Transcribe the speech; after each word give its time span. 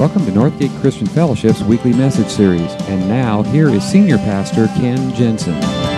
Welcome 0.00 0.24
to 0.24 0.32
Northgate 0.32 0.80
Christian 0.80 1.06
Fellowship's 1.06 1.60
weekly 1.60 1.92
message 1.92 2.28
series. 2.28 2.72
And 2.88 3.06
now, 3.06 3.42
here 3.42 3.68
is 3.68 3.84
Senior 3.84 4.16
Pastor 4.16 4.66
Ken 4.68 5.14
Jensen. 5.14 5.89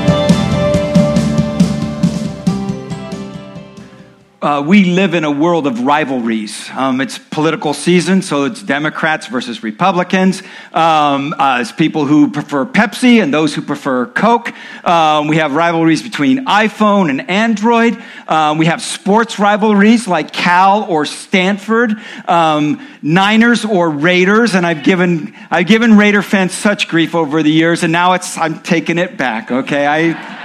Uh, 4.43 4.61
we 4.61 4.87
live 4.87 5.15
in 5.15 5.23
a 5.23 5.31
world 5.31 5.69
of 5.69 5.83
rivalries. 5.83 6.69
Um, 6.75 7.01
it's 7.01 7.17
political 7.17 7.73
season, 7.73 8.23
so 8.23 8.43
it's 8.43 8.61
Democrats 8.61 9.29
versus 9.29 9.63
Republicans. 9.63 10.43
Um, 10.73 11.33
uh, 11.39 11.59
it's 11.61 11.71
people 11.71 12.07
who 12.07 12.29
prefer 12.29 12.67
Pepsi 12.67 13.23
and 13.23 13.33
those 13.33 13.55
who 13.55 13.63
prefer 13.63 14.07
Coke. 14.07 14.53
Um, 14.85 15.29
we 15.29 15.37
have 15.37 15.55
rivalries 15.55 16.03
between 16.03 16.47
iPhone 16.47 17.09
and 17.09 17.31
Android. 17.31 17.97
Um, 18.27 18.59
we 18.59 18.67
have 18.67 18.83
sports 18.83 19.39
rivalries 19.39 20.09
like 20.09 20.33
Cal 20.33 20.91
or 20.91 21.07
Stanford, 21.07 21.95
um, 22.27 22.85
Niners 23.01 23.65
or 23.65 23.91
Raiders. 23.91 24.57
And 24.57 24.67
I've 24.67 24.83
given 24.83 25.37
I've 25.53 25.69
given 25.69 25.97
Raider 25.97 26.21
fans 26.21 26.53
such 26.53 26.89
grief 26.89 27.15
over 27.15 27.45
the 27.45 27.53
years, 27.53 27.85
and 27.85 27.93
now 27.93 28.15
it's 28.15 28.37
I'm 28.37 28.59
taking 28.59 28.99
it 28.99 29.17
back. 29.17 29.53
Okay, 29.53 29.87
I. 29.87 30.42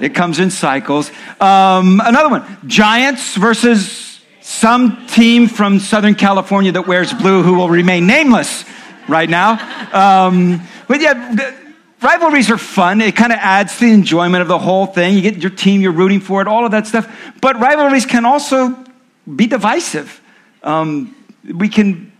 It 0.00 0.14
comes 0.14 0.38
in 0.38 0.50
cycles. 0.50 1.10
Um, 1.40 2.00
another 2.04 2.28
one 2.28 2.58
Giants 2.66 3.36
versus 3.36 4.20
some 4.40 5.06
team 5.06 5.48
from 5.48 5.78
Southern 5.78 6.14
California 6.14 6.72
that 6.72 6.86
wears 6.86 7.12
blue 7.12 7.42
who 7.42 7.54
will 7.54 7.68
remain 7.68 8.06
nameless 8.06 8.64
right 9.08 9.28
now. 9.28 9.52
Um, 9.92 10.60
but 10.86 11.00
yeah, 11.00 11.52
rivalries 12.02 12.50
are 12.50 12.58
fun. 12.58 13.00
It 13.00 13.16
kind 13.16 13.32
of 13.32 13.38
adds 13.38 13.78
to 13.78 13.86
the 13.86 13.92
enjoyment 13.92 14.42
of 14.42 14.48
the 14.48 14.58
whole 14.58 14.86
thing. 14.86 15.14
You 15.14 15.22
get 15.22 15.38
your 15.38 15.50
team, 15.50 15.80
you're 15.80 15.92
rooting 15.92 16.20
for 16.20 16.42
it, 16.42 16.48
all 16.48 16.66
of 16.66 16.72
that 16.72 16.86
stuff. 16.86 17.10
But 17.40 17.58
rivalries 17.58 18.04
can 18.04 18.26
also 18.26 18.76
be 19.34 19.46
divisive. 19.46 20.20
Um, 20.62 21.14
we 21.44 21.68
can 21.68 22.12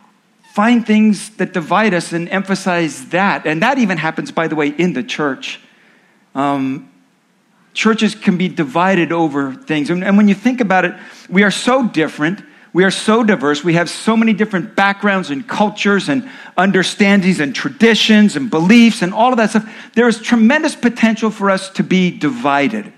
find 0.54 0.86
things 0.86 1.30
that 1.36 1.52
divide 1.52 1.92
us 1.92 2.12
and 2.12 2.28
emphasize 2.28 3.06
that. 3.08 3.46
And 3.46 3.62
that 3.62 3.78
even 3.78 3.98
happens, 3.98 4.30
by 4.30 4.48
the 4.48 4.54
way, 4.54 4.68
in 4.68 4.92
the 4.92 5.02
church. 5.02 5.60
Um, 6.34 6.90
churches 7.74 8.14
can 8.14 8.38
be 8.38 8.48
divided 8.48 9.12
over 9.12 9.52
things. 9.52 9.90
And, 9.90 10.02
and, 10.02 10.16
when 10.16 10.28
you 10.28 10.34
think 10.34 10.60
about 10.60 10.84
it, 10.84 10.94
we 11.28 11.42
are 11.42 11.50
so 11.50 11.86
different. 11.86 12.42
We 12.72 12.84
are 12.84 12.90
so 12.90 13.22
diverse. 13.22 13.62
We 13.62 13.74
have 13.74 13.90
so 13.90 14.16
many 14.16 14.32
different 14.32 14.74
backgrounds 14.74 15.30
and 15.30 15.46
cultures 15.46 16.08
and 16.08 16.28
understandings 16.56 17.40
and 17.40 17.54
traditions 17.54 18.34
and 18.34 18.50
beliefs 18.50 19.02
and 19.02 19.12
all 19.12 19.30
of 19.30 19.36
that 19.36 19.50
stuff. 19.50 19.68
There 19.94 20.08
is 20.08 20.20
tremendous 20.20 20.74
potential 20.74 21.30
for 21.30 21.50
us 21.50 21.68
to 21.70 21.84
be 21.84 22.16
divided. 22.16 22.92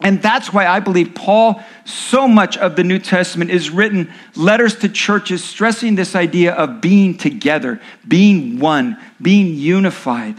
And 0.00 0.20
that's 0.20 0.52
why 0.52 0.66
I 0.66 0.80
believe 0.80 1.14
Paul, 1.14 1.62
so 1.86 2.28
much 2.28 2.58
of 2.58 2.76
the 2.76 2.84
New 2.84 2.98
Testament 2.98 3.50
is 3.50 3.70
written 3.70 4.12
letters 4.34 4.76
to 4.80 4.90
churches 4.90 5.42
stressing 5.42 5.94
this 5.94 6.14
idea 6.14 6.52
of 6.52 6.82
being 6.82 7.16
together, 7.16 7.80
being 8.06 8.58
one, 8.58 8.98
being 9.22 9.54
unified. 9.54 10.36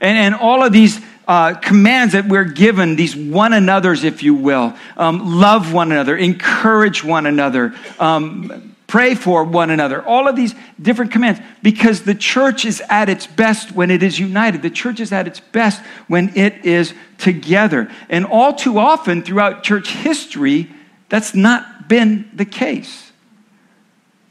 And, 0.00 0.16
and 0.16 0.34
all 0.34 0.62
of 0.62 0.72
these 0.72 1.00
uh, 1.30 1.54
commands 1.54 2.14
that 2.14 2.26
we're 2.26 2.42
given, 2.42 2.96
these 2.96 3.14
one 3.14 3.52
another's, 3.52 4.02
if 4.02 4.20
you 4.20 4.34
will. 4.34 4.74
Um, 4.96 5.38
love 5.38 5.72
one 5.72 5.92
another, 5.92 6.16
encourage 6.16 7.04
one 7.04 7.24
another, 7.24 7.72
um, 8.00 8.74
pray 8.88 9.14
for 9.14 9.44
one 9.44 9.70
another. 9.70 10.04
All 10.04 10.26
of 10.26 10.34
these 10.34 10.56
different 10.82 11.12
commands, 11.12 11.40
because 11.62 12.02
the 12.02 12.16
church 12.16 12.64
is 12.64 12.82
at 12.90 13.08
its 13.08 13.28
best 13.28 13.70
when 13.70 13.92
it 13.92 14.02
is 14.02 14.18
united. 14.18 14.62
The 14.62 14.70
church 14.70 14.98
is 14.98 15.12
at 15.12 15.28
its 15.28 15.38
best 15.38 15.80
when 16.08 16.36
it 16.36 16.64
is 16.64 16.94
together. 17.18 17.88
And 18.08 18.26
all 18.26 18.52
too 18.52 18.80
often 18.80 19.22
throughout 19.22 19.62
church 19.62 19.88
history, 19.88 20.68
that's 21.08 21.32
not 21.32 21.88
been 21.88 22.28
the 22.34 22.44
case. 22.44 23.12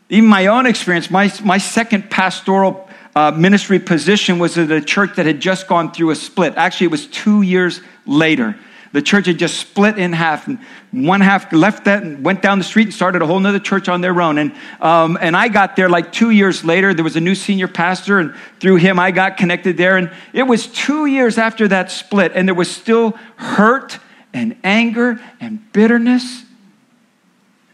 Even 0.10 0.30
my 0.30 0.48
own 0.48 0.66
experience, 0.66 1.10
my, 1.10 1.32
my 1.46 1.60
second 1.60 2.12
pastoral 2.12 2.89
uh, 3.20 3.32
ministry 3.32 3.80
position 3.80 4.40
was 4.40 4.58
at 4.58 4.72
a 4.72 4.80
church 4.80 5.18
that 5.18 5.26
had 5.26 5.42
just 5.42 5.68
gone 5.68 5.92
through 5.92 6.12
a 6.12 6.16
split. 6.16 6.54
Actually, 6.56 6.86
it 6.86 6.92
was 6.92 7.06
two 7.08 7.42
years 7.42 7.82
later. 8.06 8.56
The 8.94 9.02
church 9.02 9.26
had 9.26 9.38
just 9.38 9.60
split 9.60 10.00
in 10.00 10.14
half, 10.14 10.48
and 10.48 10.58
one 10.92 11.20
half 11.20 11.52
left 11.52 11.84
that 11.84 12.02
and 12.02 12.24
went 12.24 12.42
down 12.42 12.60
the 12.60 12.64
street 12.64 12.84
and 12.84 12.94
started 12.94 13.22
a 13.22 13.28
whole 13.28 13.46
other 13.46 13.60
church 13.60 13.90
on 13.90 14.00
their 14.00 14.22
own. 14.22 14.38
And, 14.38 14.54
um, 14.80 15.18
and 15.20 15.36
I 15.36 15.50
got 15.50 15.76
there 15.76 15.90
like 15.90 16.14
two 16.14 16.30
years 16.30 16.64
later. 16.64 16.94
There 16.94 17.04
was 17.04 17.18
a 17.18 17.20
new 17.20 17.36
senior 17.36 17.68
pastor, 17.68 18.20
and 18.20 18.34
through 18.62 18.78
him, 18.78 18.98
I 19.00 19.12
got 19.12 19.36
connected 19.36 19.76
there. 19.76 19.98
And 19.98 20.12
it 20.32 20.44
was 20.44 20.68
two 20.68 21.06
years 21.06 21.38
after 21.38 21.68
that 21.68 21.92
split, 21.92 22.32
and 22.36 22.48
there 22.48 22.56
was 22.56 22.72
still 22.72 23.18
hurt 23.36 24.00
and 24.34 24.56
anger 24.64 25.20
and 25.42 25.60
bitterness. 25.74 26.46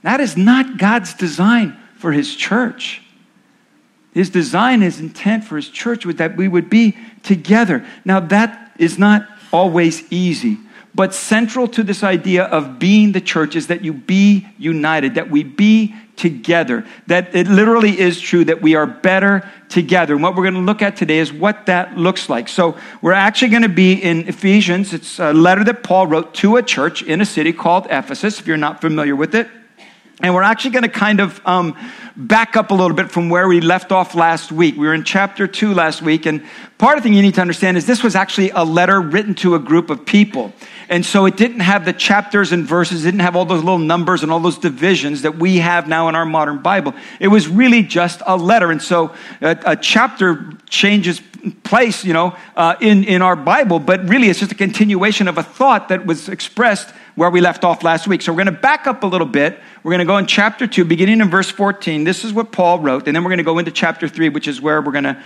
That 0.02 0.20
is 0.22 0.36
not 0.36 0.80
God's 0.80 1.14
design 1.14 1.78
for 1.98 2.12
his 2.12 2.36
church. 2.36 3.05
His 4.16 4.30
design, 4.30 4.80
his 4.80 5.02
intent 5.02 5.44
for 5.44 5.58
his 5.58 5.68
church 5.68 6.06
was 6.06 6.16
that 6.16 6.38
we 6.38 6.48
would 6.48 6.70
be 6.70 6.98
together. 7.22 7.86
Now, 8.06 8.22
that 8.22 8.72
is 8.80 8.98
not 8.98 9.28
always 9.52 10.10
easy, 10.10 10.58
but 10.96 11.14
central 11.14 11.68
to 11.68 11.84
this 11.84 12.02
idea 12.02 12.46
of 12.46 12.80
being 12.80 13.12
the 13.12 13.20
church 13.20 13.58
is 13.58 13.68
that 13.68 13.84
you 13.84 13.92
be 13.92 14.48
united, 14.58 15.16
that 15.16 15.30
we 15.30 15.44
be 15.44 15.94
together, 16.16 16.86
that 17.08 17.36
it 17.36 17.48
literally 17.48 18.00
is 18.00 18.22
true 18.22 18.46
that 18.46 18.62
we 18.62 18.74
are 18.74 18.88
better 18.88 19.46
together. 19.68 20.14
And 20.14 20.24
what 20.24 20.38
we're 20.38 20.44
going 20.44 20.54
to 20.54 20.62
look 20.62 20.82
at 20.82 20.96
today 20.96 21.18
is 21.18 21.34
what 21.34 21.66
that 21.66 21.98
looks 21.98 22.30
like. 22.30 22.48
So, 22.48 22.78
we're 23.02 23.12
actually 23.12 23.50
going 23.50 23.64
to 23.64 23.70
be 23.70 23.96
in 23.96 24.30
Ephesians. 24.30 24.94
It's 24.94 25.20
a 25.20 25.34
letter 25.34 25.66
that 25.66 25.84
Paul 25.84 26.08
wrote 26.08 26.34
to 26.36 26.56
a 26.56 26.64
church 26.64 27.04
in 27.04 27.20
a 27.20 27.26
city 27.26 27.52
called 27.52 27.88
Ephesus, 27.90 28.40
if 28.40 28.48
you're 28.48 28.56
not 28.56 28.80
familiar 28.80 29.18
with 29.18 29.36
it. 29.36 29.50
And 30.22 30.34
we're 30.34 30.44
actually 30.44 30.72
going 30.72 30.84
to 30.84 30.90
kind 30.90 31.20
of 31.20 31.42
um, 31.46 31.78
back 32.16 32.56
up 32.56 32.72
a 32.72 32.74
little 32.74 32.96
bit 32.96 33.12
from 33.12 33.30
where 33.30 33.48
we 33.50 33.60
left 33.60 33.92
off 33.92 34.16
last 34.16 34.50
week. 34.50 34.78
We 34.78 34.88
were 34.88 34.94
in 34.94 35.04
chapter 35.04 35.46
two 35.46 35.74
last 35.74 36.02
week, 36.02 36.26
and 36.26 36.42
part 36.78 36.98
of 36.98 37.04
the 37.04 37.10
thing 37.10 37.16
you 37.16 37.22
need 37.22 37.36
to 37.36 37.42
understand 37.42 37.76
is 37.76 37.86
this 37.86 38.02
was 38.02 38.16
actually 38.16 38.52
a 38.52 38.64
letter 38.64 39.02
written 39.02 39.36
to 39.36 39.56
a 39.56 39.60
group 39.60 39.90
of 39.90 40.06
people. 40.06 40.54
And 40.88 41.06
so 41.06 41.26
it 41.26 41.36
didn't 41.36 41.60
have 41.60 41.84
the 41.84 41.92
chapters 41.92 42.54
and 42.54 42.66
verses, 42.66 43.04
it 43.04 43.12
didn't 43.12 43.22
have 43.22 43.36
all 43.36 43.44
those 43.44 43.64
little 43.64 43.78
numbers 43.78 44.24
and 44.24 44.32
all 44.32 44.40
those 44.40 44.58
divisions 44.58 45.24
that 45.24 45.38
we 45.38 45.58
have 45.58 45.90
now 45.90 46.08
in 46.08 46.16
our 46.16 46.26
modern 46.26 46.62
Bible. 46.62 46.94
It 47.20 47.28
was 47.28 47.50
really 47.50 47.84
just 47.84 48.22
a 48.26 48.38
letter. 48.38 48.72
And 48.72 48.82
so 48.82 49.14
a, 49.42 49.58
a 49.66 49.76
chapter 49.76 50.54
changes 50.70 51.22
place, 51.52 52.04
you 52.04 52.14
know, 52.14 52.36
uh, 52.56 52.76
in, 52.82 53.04
in 53.04 53.22
our 53.22 53.36
Bible, 53.36 53.80
but 53.80 54.08
really 54.08 54.30
it's 54.30 54.40
just 54.40 54.52
a 54.52 54.56
continuation 54.56 55.28
of 55.28 55.38
a 55.38 55.44
thought 55.44 55.90
that 55.90 56.06
was 56.06 56.30
expressed 56.30 56.94
where 57.16 57.30
we 57.30 57.42
left 57.42 57.64
off 57.64 57.84
last 57.84 58.08
week. 58.08 58.22
So 58.22 58.32
we're 58.32 58.44
going 58.44 58.54
to 58.56 58.62
back 58.62 58.88
up 58.88 59.04
a 59.04 59.08
little 59.08 59.28
bit. 59.28 59.60
We're 59.84 59.92
going 59.92 60.00
to 60.00 60.06
go 60.06 60.18
in 60.18 60.26
chapter 60.26 60.68
2, 60.68 60.86
beginning 60.86 61.22
in 61.22 61.30
verse 61.30 61.50
14. 61.50 62.04
This 62.04 62.24
is 62.24 62.34
what 62.34 62.52
Paul 62.52 62.80
wrote. 62.80 63.08
And 63.08 63.16
then 63.16 63.24
we're 63.24 63.30
going 63.30 63.38
to 63.38 63.44
go 63.44 63.60
into 63.60 63.72
chapter 63.72 64.08
3, 64.08 64.30
which 64.30 64.48
is 64.48 64.62
where 64.62 64.82
we're 64.82 64.92
going 64.92 65.06
to 65.06 65.24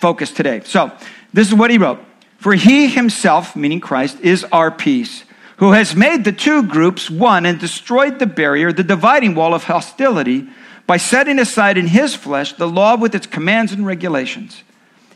focus 0.00 0.30
today. 0.30 0.60
So 0.64 0.92
this 1.32 1.48
is 1.48 1.54
what 1.54 1.70
he 1.70 1.78
wrote 1.78 2.00
For 2.38 2.54
he 2.54 2.88
himself, 2.88 3.56
meaning 3.56 3.80
Christ, 3.80 4.20
is 4.20 4.44
our 4.44 4.70
peace, 4.70 5.24
who 5.56 5.72
has 5.72 5.94
made 5.94 6.24
the 6.24 6.32
two 6.32 6.64
groups 6.64 7.10
one 7.10 7.46
and 7.46 7.58
destroyed 7.58 8.18
the 8.18 8.26
barrier, 8.26 8.72
the 8.72 8.82
dividing 8.82 9.34
wall 9.34 9.54
of 9.54 9.64
hostility, 9.64 10.48
by 10.86 10.96
setting 10.96 11.38
aside 11.38 11.78
in 11.78 11.86
his 11.86 12.14
flesh 12.14 12.54
the 12.54 12.66
law 12.66 12.96
with 12.96 13.14
its 13.14 13.26
commands 13.26 13.72
and 13.72 13.86
regulations. 13.86 14.64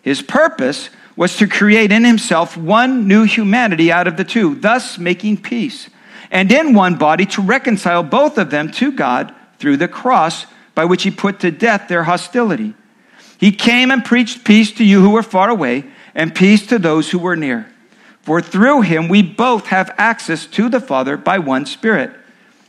His 0.04 0.22
purpose 0.22 0.90
was 1.16 1.36
to 1.38 1.48
create 1.48 1.90
in 1.90 2.04
himself 2.04 2.56
one 2.56 3.08
new 3.08 3.24
humanity 3.24 3.90
out 3.90 4.06
of 4.06 4.16
the 4.16 4.24
two, 4.24 4.54
thus 4.54 4.98
making 4.98 5.38
peace 5.38 5.88
and 6.30 6.50
in 6.50 6.74
one 6.74 6.96
body 6.96 7.24
to 7.24 7.40
reconcile 7.40 8.02
both 8.02 8.38
of 8.38 8.50
them 8.50 8.70
to 8.72 8.92
God 8.92 9.34
through 9.58 9.76
the 9.78 9.88
cross 9.88 10.46
by 10.74 10.84
which 10.84 11.04
he 11.04 11.10
put 11.10 11.40
to 11.40 11.50
death 11.50 11.88
their 11.88 12.02
hostility. 12.02 12.74
He 13.38 13.52
came 13.52 13.90
and 13.90 14.04
preached 14.04 14.44
peace 14.44 14.72
to 14.72 14.84
you 14.84 15.00
who 15.00 15.10
were 15.10 15.22
far 15.22 15.48
away 15.48 15.84
and 16.14 16.34
peace 16.34 16.66
to 16.66 16.78
those 16.78 17.10
who 17.10 17.18
were 17.18 17.36
near. 17.36 17.72
For 18.20 18.42
through 18.42 18.82
him 18.82 19.08
we 19.08 19.22
both 19.22 19.66
have 19.66 19.94
access 19.96 20.46
to 20.48 20.68
the 20.68 20.80
Father 20.80 21.16
by 21.16 21.38
one 21.38 21.66
Spirit. 21.66 22.10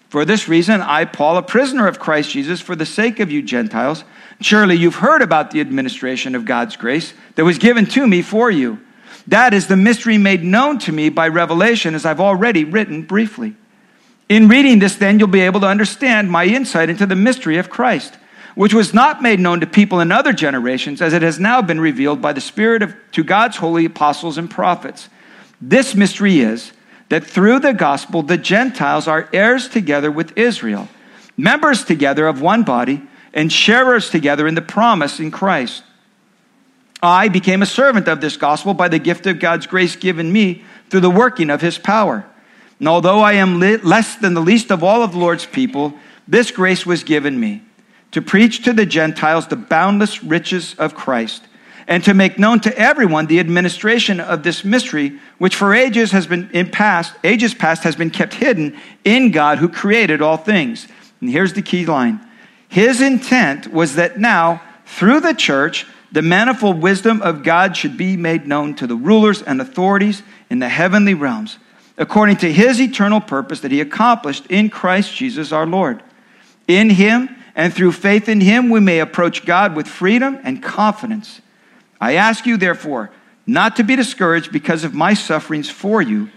For 0.10 0.24
this 0.24 0.48
reason, 0.48 0.82
I, 0.82 1.06
Paul, 1.06 1.38
a 1.38 1.42
prisoner 1.42 1.88
of 1.88 2.00
Christ 2.00 2.32
Jesus, 2.32 2.62
for 2.62 2.76
the 2.76 2.86
sake 2.86 3.20
of 3.20 3.32
you 3.32 3.42
Gentiles, 3.42 4.04
surely 4.40 4.76
you've 4.76 4.96
heard 4.96 5.22
about 5.22 5.52
the 5.52 5.62
administration 5.62 6.36
of 6.36 6.46
God's 6.46 6.78
grace 6.78 7.14
that 7.36 7.46
was 7.46 7.58
given 7.58 7.86
to 7.88 8.08
me 8.08 8.22
for 8.22 8.52
you. 8.52 8.80
That 9.28 9.54
is 9.54 9.68
the 9.68 9.76
mystery 9.76 10.18
made 10.18 10.44
known 10.44 10.78
to 10.80 10.92
me 10.92 11.10
by 11.10 11.28
revelation, 11.28 11.96
as 11.96 12.06
I've 12.06 12.20
already 12.20 12.64
written 12.64 13.02
briefly. 13.02 13.56
In 14.30 14.48
reading 14.48 14.80
this, 14.80 14.96
then, 14.96 15.20
you'll 15.20 15.28
be 15.28 15.42
able 15.42 15.60
to 15.62 15.68
understand 15.68 16.32
my 16.32 16.46
insight 16.46 16.90
into 16.90 17.06
the 17.06 17.16
mystery 17.16 17.58
of 17.58 17.70
Christ, 17.70 18.18
which 18.54 18.74
was 18.74 18.94
not 18.94 19.22
made 19.22 19.40
known 19.40 19.60
to 19.60 19.68
people 19.68 20.00
in 20.00 20.12
other 20.12 20.34
generations, 20.34 21.02
as 21.02 21.14
it 21.14 21.22
has 21.22 21.40
now 21.40 21.62
been 21.62 21.80
revealed 21.80 22.22
by 22.22 22.34
the 22.34 22.42
Spirit 22.42 22.82
of, 22.82 22.96
to 23.12 23.24
God's 23.24 23.58
holy 23.58 23.86
apostles 23.86 24.38
and 24.38 24.50
prophets. 24.50 25.10
This 25.62 25.96
mystery 25.96 26.40
is 26.40 26.72
that 27.16 27.26
through 27.26 27.60
the 27.60 27.74
gospel, 27.74 28.24
the 28.24 28.38
Gentiles 28.38 29.08
are 29.08 29.30
heirs 29.32 29.70
together 29.70 30.12
with 30.12 30.38
Israel, 30.38 30.90
members 31.38 31.86
together 31.86 32.28
of 32.28 32.42
one 32.42 32.64
body, 32.64 33.02
and 33.34 33.50
sharers 33.50 34.10
together 34.10 34.46
in 34.46 34.56
the 34.56 34.62
promise 34.62 35.18
in 35.18 35.32
Christ. 35.32 35.82
I 37.02 37.30
became 37.30 37.62
a 37.62 37.66
servant 37.66 38.10
of 38.10 38.20
this 38.20 38.36
gospel 38.36 38.74
by 38.74 38.90
the 38.90 39.00
gift 39.00 39.28
of 39.28 39.40
God's 39.40 39.66
grace 39.66 39.96
given 39.96 40.30
me 40.30 40.66
through 40.90 41.00
the 41.00 41.10
working 41.10 41.50
of 41.50 41.62
his 41.62 41.78
power. 41.78 42.26
And 42.80 42.88
although 42.90 43.22
I 43.22 43.36
am 43.36 43.62
less 43.62 44.18
than 44.18 44.34
the 44.34 44.42
least 44.42 44.70
of 44.70 44.84
all 44.84 45.02
of 45.02 45.14
the 45.14 45.18
Lord's 45.18 45.46
people, 45.46 45.94
this 46.28 46.52
grace 46.52 46.86
was 46.86 47.06
given 47.06 47.40
me 47.40 47.62
to 48.12 48.22
preach 48.22 48.62
to 48.66 48.74
the 48.74 48.86
Gentiles 48.86 49.48
the 49.48 49.56
boundless 49.56 50.22
riches 50.22 50.76
of 50.78 50.96
Christ, 50.96 51.44
and 51.88 52.04
to 52.04 52.14
make 52.14 52.40
known 52.40 52.60
to 52.62 52.78
everyone 52.78 53.28
the 53.28 53.40
administration 53.40 54.20
of 54.20 54.44
this 54.44 54.64
mystery, 54.66 55.20
which 55.38 55.56
for 55.56 55.74
ages 55.74 56.12
has 56.12 56.26
been 56.26 56.50
in 56.52 56.70
past, 56.72 57.14
ages 57.24 57.54
past 57.54 57.84
has 57.84 57.96
been 57.96 58.10
kept 58.10 58.34
hidden 58.34 58.78
in 59.04 59.32
God 59.32 59.60
who 59.60 59.70
created 59.70 60.22
all 60.22 60.38
things. 60.38 60.88
And 61.22 61.30
here's 61.30 61.54
the 61.54 61.62
key 61.62 61.86
line. 61.86 62.20
His 62.68 63.02
intent 63.02 63.72
was 63.72 63.96
that 63.96 64.20
now, 64.20 64.62
through 64.86 65.22
the 65.22 65.34
church, 65.34 65.86
the 66.12 66.22
manifold 66.22 66.82
wisdom 66.82 67.22
of 67.22 67.44
God 67.44 67.78
should 67.78 67.98
be 67.98 68.18
made 68.18 68.48
known 68.48 68.76
to 68.76 68.88
the 68.88 68.96
rulers 68.96 69.42
and 69.42 69.62
authorities 69.62 70.24
in 70.50 70.60
the 70.60 70.70
heavenly 70.70 71.14
realms, 71.14 71.58
according 71.98 72.38
to 72.38 72.52
his 72.52 72.82
eternal 72.82 73.22
purpose 73.22 73.60
that 73.62 73.72
he 73.72 73.82
accomplished 73.82 74.46
in 74.48 74.70
Christ 74.70 75.16
Jesus 75.16 75.52
our 75.52 75.66
Lord. 75.66 76.02
In 76.68 76.90
him, 76.90 77.30
and 77.56 77.74
through 77.74 77.94
faith 77.94 78.28
in 78.28 78.42
him 78.42 78.70
we 78.70 78.80
may 78.80 79.00
approach 79.00 79.46
God 79.46 79.76
with 79.76 79.88
freedom 79.88 80.40
and 80.44 80.62
confidence. 80.62 81.42
I 82.00 82.14
ask 82.14 82.46
you, 82.46 82.58
therefore, 82.58 83.12
not 83.48 83.76
to 83.78 83.84
be 83.84 83.96
discouraged 83.96 84.52
because 84.52 84.84
of 84.84 84.94
my 84.94 85.14
sufferings 85.14 85.70
for 85.70 86.02
you, 86.02 86.30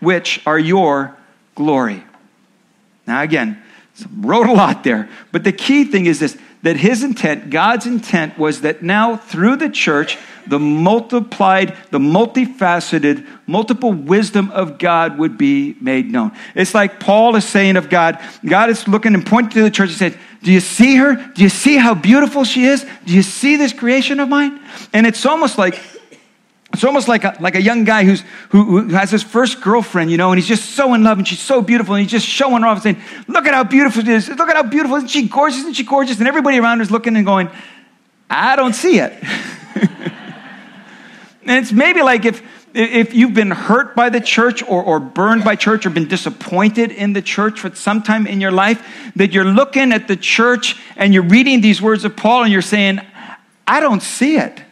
which 0.00 0.44
are 0.46 0.58
your 0.58 1.16
glory. 1.54 2.04
Now, 3.06 3.22
again, 3.22 3.62
wrote 4.18 4.48
a 4.48 4.52
lot 4.52 4.84
there, 4.84 5.08
but 5.32 5.44
the 5.44 5.52
key 5.52 5.84
thing 5.84 6.06
is 6.06 6.20
this 6.20 6.36
that 6.66 6.76
his 6.76 7.04
intent, 7.04 7.48
God's 7.50 7.86
intent, 7.86 8.36
was 8.36 8.62
that 8.62 8.82
now 8.82 9.16
through 9.16 9.54
the 9.54 9.70
church, 9.70 10.18
the 10.48 10.58
multiplied, 10.58 11.76
the 11.90 12.00
multifaceted, 12.00 13.24
multiple 13.46 13.92
wisdom 13.92 14.50
of 14.50 14.78
God 14.78 15.16
would 15.16 15.38
be 15.38 15.76
made 15.80 16.10
known. 16.10 16.32
It's 16.56 16.74
like 16.74 16.98
Paul 16.98 17.36
is 17.36 17.44
saying 17.44 17.76
of 17.76 17.88
God, 17.88 18.18
God 18.44 18.68
is 18.68 18.88
looking 18.88 19.14
and 19.14 19.24
pointing 19.24 19.52
to 19.52 19.62
the 19.62 19.70
church 19.70 19.90
and 19.90 19.98
said, 19.98 20.18
Do 20.42 20.52
you 20.52 20.58
see 20.58 20.96
her? 20.96 21.14
Do 21.14 21.42
you 21.42 21.48
see 21.48 21.76
how 21.76 21.94
beautiful 21.94 22.42
she 22.42 22.64
is? 22.64 22.84
Do 23.04 23.14
you 23.14 23.22
see 23.22 23.54
this 23.54 23.72
creation 23.72 24.18
of 24.18 24.28
mine? 24.28 24.60
And 24.92 25.06
it's 25.06 25.24
almost 25.24 25.58
like 25.58 25.80
it's 26.76 26.84
almost 26.84 27.08
like 27.08 27.24
a, 27.24 27.36
like 27.40 27.54
a 27.54 27.62
young 27.62 27.84
guy 27.84 28.04
who's, 28.04 28.22
who, 28.50 28.64
who, 28.64 28.88
has 28.88 29.10
his 29.10 29.22
first 29.22 29.60
girlfriend, 29.62 30.10
you 30.10 30.16
know, 30.16 30.30
and 30.30 30.38
he's 30.38 30.46
just 30.46 30.70
so 30.70 30.92
in 30.94 31.02
love 31.02 31.18
and 31.18 31.26
she's 31.26 31.40
so 31.40 31.62
beautiful 31.62 31.94
and 31.94 32.02
he's 32.02 32.10
just 32.10 32.26
showing 32.26 32.62
her 32.62 32.68
off 32.68 32.84
and 32.84 32.96
saying, 32.96 33.24
Look 33.28 33.46
at 33.46 33.54
how 33.54 33.64
beautiful 33.64 34.02
she 34.02 34.10
is. 34.10 34.28
Look 34.28 34.48
at 34.48 34.56
how 34.56 34.62
beautiful. 34.62 34.96
Isn't 34.96 35.08
she 35.08 35.26
gorgeous? 35.26 35.60
Isn't 35.60 35.74
she 35.74 35.84
gorgeous? 35.84 36.18
And 36.18 36.28
everybody 36.28 36.58
around 36.58 36.78
her 36.78 36.82
is 36.82 36.90
looking 36.90 37.16
and 37.16 37.24
going, 37.24 37.48
I 38.28 38.56
don't 38.56 38.74
see 38.74 38.98
it. 38.98 39.12
and 41.46 41.62
it's 41.62 41.72
maybe 41.72 42.02
like 42.02 42.24
if, 42.24 42.42
if 42.74 43.14
you've 43.14 43.32
been 43.32 43.52
hurt 43.52 43.96
by 43.96 44.10
the 44.10 44.20
church 44.20 44.62
or, 44.62 44.82
or 44.82 45.00
burned 45.00 45.44
by 45.44 45.56
church 45.56 45.86
or 45.86 45.90
been 45.90 46.08
disappointed 46.08 46.92
in 46.92 47.14
the 47.14 47.22
church 47.22 47.60
for 47.60 47.74
some 47.74 48.02
time 48.02 48.26
in 48.26 48.40
your 48.40 48.52
life, 48.52 48.86
that 49.16 49.32
you're 49.32 49.44
looking 49.44 49.92
at 49.92 50.08
the 50.08 50.16
church 50.16 50.76
and 50.96 51.14
you're 51.14 51.22
reading 51.22 51.62
these 51.62 51.80
words 51.80 52.04
of 52.04 52.16
Paul 52.16 52.42
and 52.42 52.52
you're 52.52 52.60
saying, 52.60 53.00
I 53.66 53.80
don't 53.80 54.02
see 54.02 54.36
it. 54.36 54.62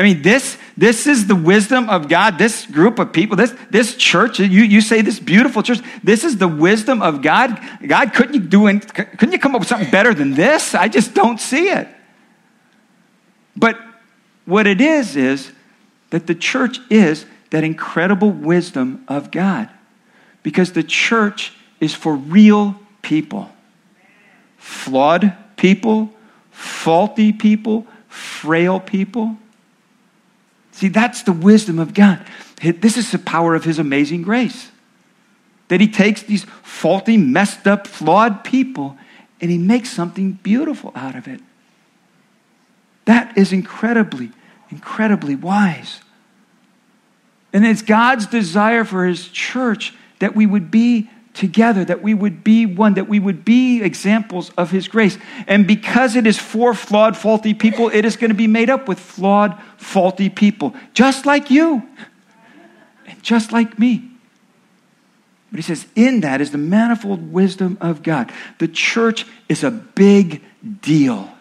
I 0.00 0.02
mean, 0.02 0.22
this, 0.22 0.56
this 0.80 1.06
is 1.06 1.26
the 1.26 1.36
wisdom 1.36 1.90
of 1.90 2.08
God. 2.08 2.38
This 2.38 2.64
group 2.64 2.98
of 2.98 3.12
people, 3.12 3.36
this, 3.36 3.54
this 3.68 3.94
church, 3.96 4.38
you, 4.38 4.46
you 4.46 4.80
say 4.80 5.02
this 5.02 5.20
beautiful 5.20 5.62
church, 5.62 5.80
this 6.02 6.24
is 6.24 6.38
the 6.38 6.48
wisdom 6.48 7.02
of 7.02 7.20
God. 7.20 7.60
God, 7.86 8.14
couldn't 8.14 8.32
you 8.32 8.40
do 8.40 8.66
it, 8.66 8.94
couldn't 8.94 9.32
you 9.32 9.38
come 9.38 9.54
up 9.54 9.60
with 9.60 9.68
something 9.68 9.90
better 9.90 10.14
than 10.14 10.32
this? 10.32 10.74
I 10.74 10.88
just 10.88 11.12
don't 11.12 11.38
see 11.38 11.68
it. 11.68 11.86
But 13.54 13.78
what 14.46 14.66
it 14.66 14.80
is, 14.80 15.16
is 15.16 15.52
that 16.08 16.26
the 16.26 16.34
church 16.34 16.78
is 16.88 17.26
that 17.50 17.62
incredible 17.62 18.30
wisdom 18.30 19.04
of 19.06 19.30
God. 19.30 19.68
Because 20.42 20.72
the 20.72 20.82
church 20.82 21.52
is 21.78 21.94
for 21.94 22.14
real 22.14 22.74
people. 23.02 23.50
Flawed 24.56 25.34
people, 25.58 26.10
faulty 26.50 27.34
people, 27.34 27.86
frail 28.08 28.80
people 28.80 29.36
See, 30.80 30.88
that's 30.88 31.24
the 31.24 31.32
wisdom 31.32 31.78
of 31.78 31.92
God. 31.92 32.24
This 32.62 32.96
is 32.96 33.12
the 33.12 33.18
power 33.18 33.54
of 33.54 33.64
His 33.64 33.78
amazing 33.78 34.22
grace. 34.22 34.70
That 35.68 35.78
He 35.78 35.88
takes 35.88 36.22
these 36.22 36.46
faulty, 36.62 37.18
messed 37.18 37.66
up, 37.66 37.86
flawed 37.86 38.44
people 38.44 38.96
and 39.42 39.50
He 39.50 39.58
makes 39.58 39.90
something 39.90 40.32
beautiful 40.42 40.90
out 40.94 41.16
of 41.16 41.28
it. 41.28 41.42
That 43.04 43.36
is 43.36 43.52
incredibly, 43.52 44.30
incredibly 44.70 45.36
wise. 45.36 46.00
And 47.52 47.66
it's 47.66 47.82
God's 47.82 48.24
desire 48.24 48.84
for 48.84 49.04
His 49.04 49.28
church 49.28 49.92
that 50.18 50.34
we 50.34 50.46
would 50.46 50.70
be 50.70 51.10
together, 51.34 51.84
that 51.84 52.02
we 52.02 52.14
would 52.14 52.42
be 52.42 52.66
one, 52.66 52.94
that 52.94 53.08
we 53.08 53.20
would 53.20 53.44
be 53.44 53.82
examples 53.82 54.50
of 54.58 54.70
His 54.70 54.88
grace. 54.88 55.18
And 55.46 55.66
because 55.66 56.16
it 56.16 56.26
is 56.26 56.38
for 56.38 56.74
flawed, 56.74 57.16
faulty 57.16 57.54
people, 57.54 57.88
it 57.88 58.04
is 58.04 58.16
going 58.16 58.30
to 58.30 58.36
be 58.36 58.46
made 58.46 58.70
up 58.70 58.88
with 58.88 58.98
flawed, 58.98 59.60
faulty 59.76 60.28
people, 60.28 60.74
just 60.92 61.26
like 61.26 61.50
you 61.50 61.82
and 63.06 63.22
just 63.22 63.52
like 63.52 63.78
me. 63.78 64.10
But 65.50 65.58
he 65.58 65.62
says, 65.62 65.86
in 65.96 66.20
that 66.20 66.40
is 66.40 66.52
the 66.52 66.58
manifold 66.58 67.32
wisdom 67.32 67.76
of 67.80 68.02
God. 68.02 68.32
The 68.58 68.68
church 68.68 69.26
is 69.48 69.64
a 69.64 69.70
big 69.70 70.42
deal. 70.80 71.32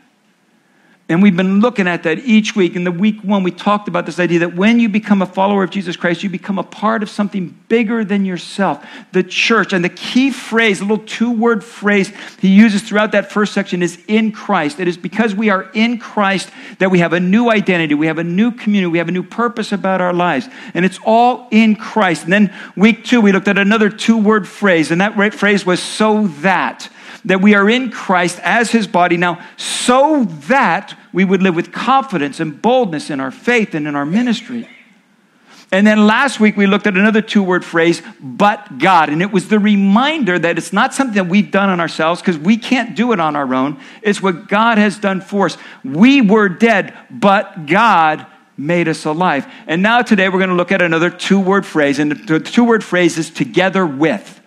And 1.09 1.23
we've 1.23 1.35
been 1.35 1.59
looking 1.59 1.87
at 1.87 2.03
that 2.03 2.19
each 2.19 2.55
week. 2.55 2.75
In 2.75 2.83
the 2.83 2.91
week 2.91 3.23
one, 3.23 3.41
we 3.41 3.49
talked 3.49 3.87
about 3.87 4.05
this 4.05 4.19
idea 4.19 4.39
that 4.39 4.55
when 4.55 4.79
you 4.79 4.87
become 4.87 5.23
a 5.23 5.25
follower 5.25 5.63
of 5.63 5.71
Jesus 5.71 5.95
Christ, 5.95 6.21
you 6.21 6.29
become 6.29 6.59
a 6.59 6.63
part 6.63 7.01
of 7.01 7.09
something 7.09 7.57
bigger 7.67 8.05
than 8.05 8.25
yourself, 8.25 8.85
the 9.11 9.23
church. 9.23 9.73
And 9.73 9.83
the 9.83 9.89
key 9.89 10.29
phrase, 10.29 10.81
a 10.81 10.83
little 10.83 11.03
two 11.03 11.31
word 11.31 11.63
phrase 11.63 12.11
he 12.39 12.49
uses 12.49 12.83
throughout 12.83 13.11
that 13.13 13.31
first 13.31 13.53
section 13.53 13.81
is 13.81 13.99
in 14.07 14.31
Christ. 14.31 14.79
It 14.79 14.87
is 14.87 14.97
because 14.97 15.33
we 15.33 15.49
are 15.49 15.71
in 15.73 15.97
Christ 15.97 16.51
that 16.77 16.91
we 16.91 16.99
have 16.99 17.13
a 17.13 17.19
new 17.19 17.49
identity, 17.49 17.95
we 17.95 18.05
have 18.05 18.19
a 18.19 18.23
new 18.23 18.51
community, 18.51 18.91
we 18.91 18.99
have 18.99 19.09
a 19.09 19.11
new 19.11 19.23
purpose 19.23 19.71
about 19.71 20.01
our 20.01 20.13
lives. 20.13 20.47
And 20.75 20.85
it's 20.85 20.99
all 21.03 21.47
in 21.49 21.75
Christ. 21.75 22.25
And 22.25 22.33
then 22.33 22.53
week 22.75 23.03
two, 23.03 23.19
we 23.19 23.31
looked 23.31 23.47
at 23.47 23.57
another 23.57 23.89
two 23.89 24.17
word 24.17 24.47
phrase, 24.47 24.91
and 24.91 25.01
that 25.01 25.33
phrase 25.33 25.65
was 25.65 25.81
so 25.81 26.27
that 26.41 26.87
that 27.25 27.41
we 27.41 27.53
are 27.53 27.69
in 27.69 27.91
Christ 27.91 28.39
as 28.43 28.71
his 28.71 28.87
body 28.87 29.17
now, 29.17 29.45
so 29.57 30.23
that 30.47 30.97
we 31.11 31.25
would 31.25 31.41
live 31.41 31.55
with 31.55 31.71
confidence 31.71 32.39
and 32.39 32.61
boldness 32.61 33.09
in 33.09 33.19
our 33.19 33.31
faith 33.31 33.73
and 33.73 33.87
in 33.87 33.95
our 33.95 34.05
ministry. 34.05 34.67
And 35.71 35.85
then 35.85 36.07
last 36.07 36.39
week 36.39 36.57
we 36.57 36.65
looked 36.65 36.87
at 36.87 36.97
another 36.97 37.21
two 37.21 37.43
word 37.43 37.63
phrase, 37.63 38.01
but 38.19 38.79
God. 38.79 39.09
And 39.09 39.21
it 39.21 39.31
was 39.31 39.49
the 39.49 39.59
reminder 39.59 40.39
that 40.39 40.57
it's 40.57 40.73
not 40.73 40.95
something 40.95 41.15
that 41.15 41.27
we've 41.27 41.51
done 41.51 41.69
on 41.69 41.79
ourselves 41.79 42.21
because 42.21 42.39
we 42.39 42.57
can't 42.57 42.95
do 42.95 43.11
it 43.11 43.19
on 43.19 43.35
our 43.35 43.53
own. 43.53 43.79
It's 44.01 44.21
what 44.21 44.47
God 44.47 44.79
has 44.79 44.97
done 44.97 45.21
for 45.21 45.45
us. 45.45 45.57
We 45.83 46.21
were 46.21 46.49
dead, 46.49 46.97
but 47.11 47.67
God 47.67 48.25
made 48.57 48.87
us 48.87 49.05
alive. 49.05 49.47
And 49.67 49.83
now 49.83 50.01
today 50.01 50.27
we're 50.27 50.39
going 50.39 50.49
to 50.49 50.55
look 50.55 50.71
at 50.71 50.81
another 50.81 51.11
two 51.11 51.39
word 51.39 51.67
phrase. 51.67 51.99
And 51.99 52.11
the 52.11 52.39
two 52.39 52.63
word 52.63 52.83
phrase 52.83 53.19
is 53.19 53.29
together 53.29 53.85
with 53.85 54.38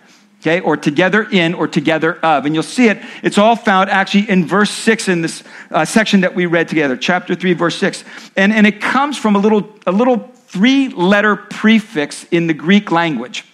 okay, 0.43 0.59
or 0.59 0.75
together 0.75 1.25
in 1.31 1.53
or 1.53 1.67
together 1.67 2.19
of. 2.21 2.45
And 2.45 2.53
you'll 2.53 2.63
see 2.63 2.89
it, 2.89 3.01
it's 3.23 3.37
all 3.37 3.55
found 3.55 3.89
actually 3.89 4.29
in 4.29 4.45
verse 4.45 4.69
6 4.69 5.07
in 5.07 5.21
this 5.21 5.43
uh, 5.71 5.85
section 5.85 6.21
that 6.21 6.35
we 6.35 6.45
read 6.45 6.67
together, 6.67 6.97
chapter 6.97 7.33
3, 7.33 7.53
verse 7.53 7.77
6. 7.77 8.03
And, 8.35 8.51
and 8.51 8.67
it 8.67 8.81
comes 8.81 9.17
from 9.17 9.35
a 9.35 9.39
little, 9.39 9.69
a 9.87 9.91
little 9.91 10.17
three 10.47 10.89
letter 10.89 11.37
prefix 11.37 12.25
in 12.25 12.47
the 12.47 12.53
Greek 12.53 12.91
language 12.91 13.45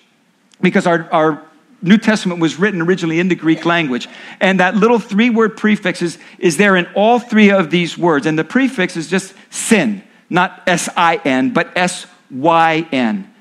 because 0.62 0.88
our, 0.88 1.08
our 1.12 1.46
New 1.84 1.98
Testament 1.98 2.41
was 2.41 2.58
written 2.58 2.81
originally 2.81 3.19
in 3.19 3.27
the 3.27 3.36
Greek 3.36 3.65
language. 3.65 4.10
And 4.41 4.60
that 4.60 4.75
little 4.75 5.00
three 5.00 5.29
word 5.29 5.58
prefix 5.58 6.01
is, 6.01 6.17
is 6.39 6.58
there 6.58 6.75
in 6.75 6.88
all 6.96 7.19
three 7.19 7.51
of 7.51 7.69
these 7.69 7.98
words. 7.98 8.25
And 8.25 8.38
the 8.38 8.43
prefix 8.43 8.98
is 8.98 9.08
just 9.08 9.36
sin, 9.51 10.03
not 10.29 10.63
S 10.65 10.89
I 10.98 11.22
N, 11.24 11.51
but 11.51 11.72
S 11.77 12.08
Y 12.31 12.88
N. 12.91 13.31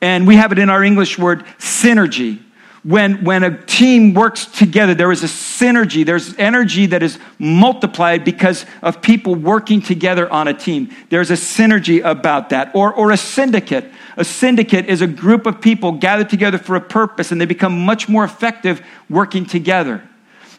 And 0.00 0.26
we 0.26 0.36
have 0.36 0.52
it 0.52 0.58
in 0.58 0.70
our 0.70 0.82
English 0.82 1.18
word 1.18 1.44
synergy 1.58 2.43
when, 2.84 3.24
when 3.24 3.42
a 3.42 3.64
team 3.64 4.12
works 4.12 4.44
together, 4.44 4.94
there 4.94 5.10
is 5.10 5.24
a 5.24 5.26
synergy. 5.26 6.04
There's 6.04 6.36
energy 6.36 6.84
that 6.86 7.02
is 7.02 7.18
multiplied 7.38 8.24
because 8.24 8.66
of 8.82 9.00
people 9.00 9.34
working 9.34 9.80
together 9.80 10.30
on 10.30 10.48
a 10.48 10.54
team. 10.54 10.94
There's 11.08 11.30
a 11.30 11.34
synergy 11.34 12.04
about 12.04 12.50
that. 12.50 12.74
Or, 12.74 12.92
or 12.92 13.10
a 13.10 13.16
syndicate. 13.16 13.90
A 14.18 14.24
syndicate 14.24 14.86
is 14.86 15.00
a 15.00 15.06
group 15.06 15.46
of 15.46 15.62
people 15.62 15.92
gathered 15.92 16.28
together 16.28 16.58
for 16.58 16.76
a 16.76 16.80
purpose 16.80 17.32
and 17.32 17.40
they 17.40 17.46
become 17.46 17.86
much 17.86 18.06
more 18.06 18.22
effective 18.22 18.82
working 19.08 19.46
together. 19.46 20.06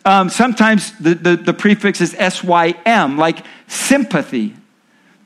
Um, 0.03 0.29
sometimes 0.29 0.97
the, 0.97 1.13
the, 1.13 1.35
the 1.35 1.53
prefix 1.53 2.01
is 2.01 2.11
SYM, 2.11 3.17
like 3.17 3.45
sympathy, 3.67 4.55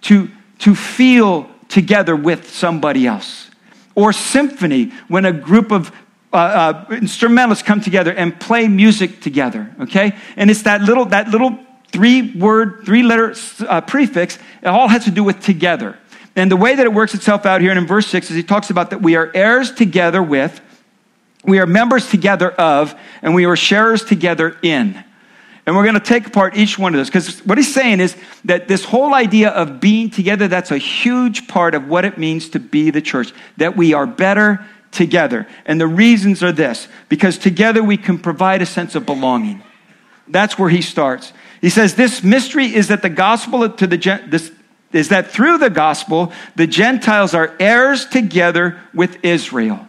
to, 0.02 0.30
to 0.60 0.76
feel 0.76 1.50
together 1.70 2.16
with 2.16 2.50
somebody 2.50 3.08
else. 3.08 3.52
Or 3.96 4.12
symphony, 4.12 4.92
when 5.08 5.24
a 5.26 5.34
group 5.34 5.72
of 5.72 5.94
uh, 6.32 6.36
uh, 6.90 6.94
instrumentalists 6.94 7.64
come 7.64 7.82
together 7.82 8.14
and 8.14 8.40
play 8.40 8.68
music 8.68 9.20
together, 9.20 9.74
okay? 9.82 10.16
And 10.36 10.52
it's 10.52 10.62
that 10.64 10.82
little, 10.82 11.06
that 11.06 11.30
little 11.30 11.58
three 11.88 12.34
word, 12.34 12.84
three 12.86 13.02
letter 13.02 13.34
uh, 13.68 13.82
prefix. 13.82 14.38
It 14.62 14.68
all 14.68 14.88
has 14.88 15.06
to 15.06 15.12
do 15.12 15.24
with 15.24 15.42
together. 15.42 15.98
And 16.36 16.52
the 16.52 16.56
way 16.56 16.76
that 16.76 16.86
it 16.86 16.94
works 16.94 17.16
itself 17.16 17.46
out 17.46 17.62
here 17.62 17.72
in 17.72 17.88
verse 17.88 18.08
6 18.08 18.30
is 18.30 18.36
he 18.36 18.44
talks 18.44 18.70
about 18.70 18.92
that 18.92 19.02
we 19.02 19.16
are 19.16 19.32
heirs 19.34 19.72
together 19.72 20.22
with, 20.22 20.62
we 21.44 21.60
are 21.60 21.66
members 21.66 22.10
together 22.10 22.52
of, 22.52 22.94
and 23.22 23.34
we 23.34 23.46
are 23.46 23.56
sharers 23.56 24.04
together 24.04 24.56
in. 24.62 25.04
And 25.66 25.76
we're 25.76 25.84
going 25.84 25.96
to 25.96 26.00
take 26.00 26.28
apart 26.28 26.56
each 26.56 26.78
one 26.78 26.94
of 26.94 27.00
those 27.00 27.08
because 27.08 27.40
what 27.46 27.58
he's 27.58 27.74
saying 27.74 28.00
is 28.00 28.16
that 28.46 28.68
this 28.68 28.84
whole 28.84 29.14
idea 29.14 29.50
of 29.50 29.80
being 29.80 30.10
together, 30.10 30.48
that's 30.48 30.72
a 30.72 30.78
huge 30.78 31.48
part 31.48 31.76
of 31.76 31.88
what 31.88 32.06
it 32.06 32.18
means 32.18 32.50
to 32.50 32.60
be 32.60 32.90
the 32.92 33.02
church, 33.02 33.34
that 33.58 33.76
we 33.76 33.94
are 33.94 34.08
better 34.08 34.66
together. 34.92 35.48
And 35.66 35.80
the 35.80 35.88
reasons 35.88 36.44
are 36.44 36.52
this 36.52 36.88
because 37.10 37.38
together 37.38 37.84
we 37.84 37.98
can 37.98 38.18
provide 38.18 38.62
a 38.62 38.66
sense 38.66 38.96
of 38.96 39.06
belonging. 39.06 39.64
That's 40.28 40.58
where 40.58 40.70
he 40.70 40.82
starts. 40.82 41.34
He 41.62 41.70
says, 41.70 41.96
This 41.96 42.24
mystery 42.24 42.74
is 42.74 42.88
that 42.88 43.02
the 43.02 43.10
gospel 43.10 43.70
to 43.70 43.88
the 43.88 43.98
this, 44.28 44.52
is 44.92 45.10
that 45.10 45.32
through 45.32 45.60
the 45.60 45.70
gospel, 45.70 46.32
the 46.56 46.68
Gentiles 46.68 47.34
are 47.34 47.56
heirs 47.60 48.06
together 48.06 48.80
with 48.94 49.24
Israel. 49.24 49.88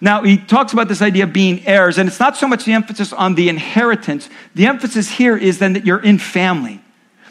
Now, 0.00 0.22
he 0.22 0.36
talks 0.36 0.74
about 0.74 0.88
this 0.88 1.00
idea 1.00 1.24
of 1.24 1.32
being 1.32 1.66
heirs, 1.66 1.96
and 1.96 2.06
it's 2.06 2.20
not 2.20 2.36
so 2.36 2.46
much 2.46 2.64
the 2.64 2.74
emphasis 2.74 3.14
on 3.14 3.34
the 3.34 3.48
inheritance. 3.48 4.28
The 4.54 4.66
emphasis 4.66 5.08
here 5.08 5.36
is 5.36 5.58
then 5.58 5.72
that 5.72 5.86
you're 5.86 6.02
in 6.02 6.18
family, 6.18 6.82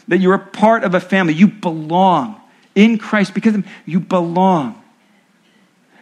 that 0.08 0.18
you're 0.18 0.34
a 0.34 0.38
part 0.38 0.82
of 0.82 0.94
a 0.94 1.00
family. 1.00 1.34
You 1.34 1.46
belong 1.46 2.40
in 2.74 2.98
Christ 2.98 3.34
because 3.34 3.56
you 3.84 4.00
belong. 4.00 4.82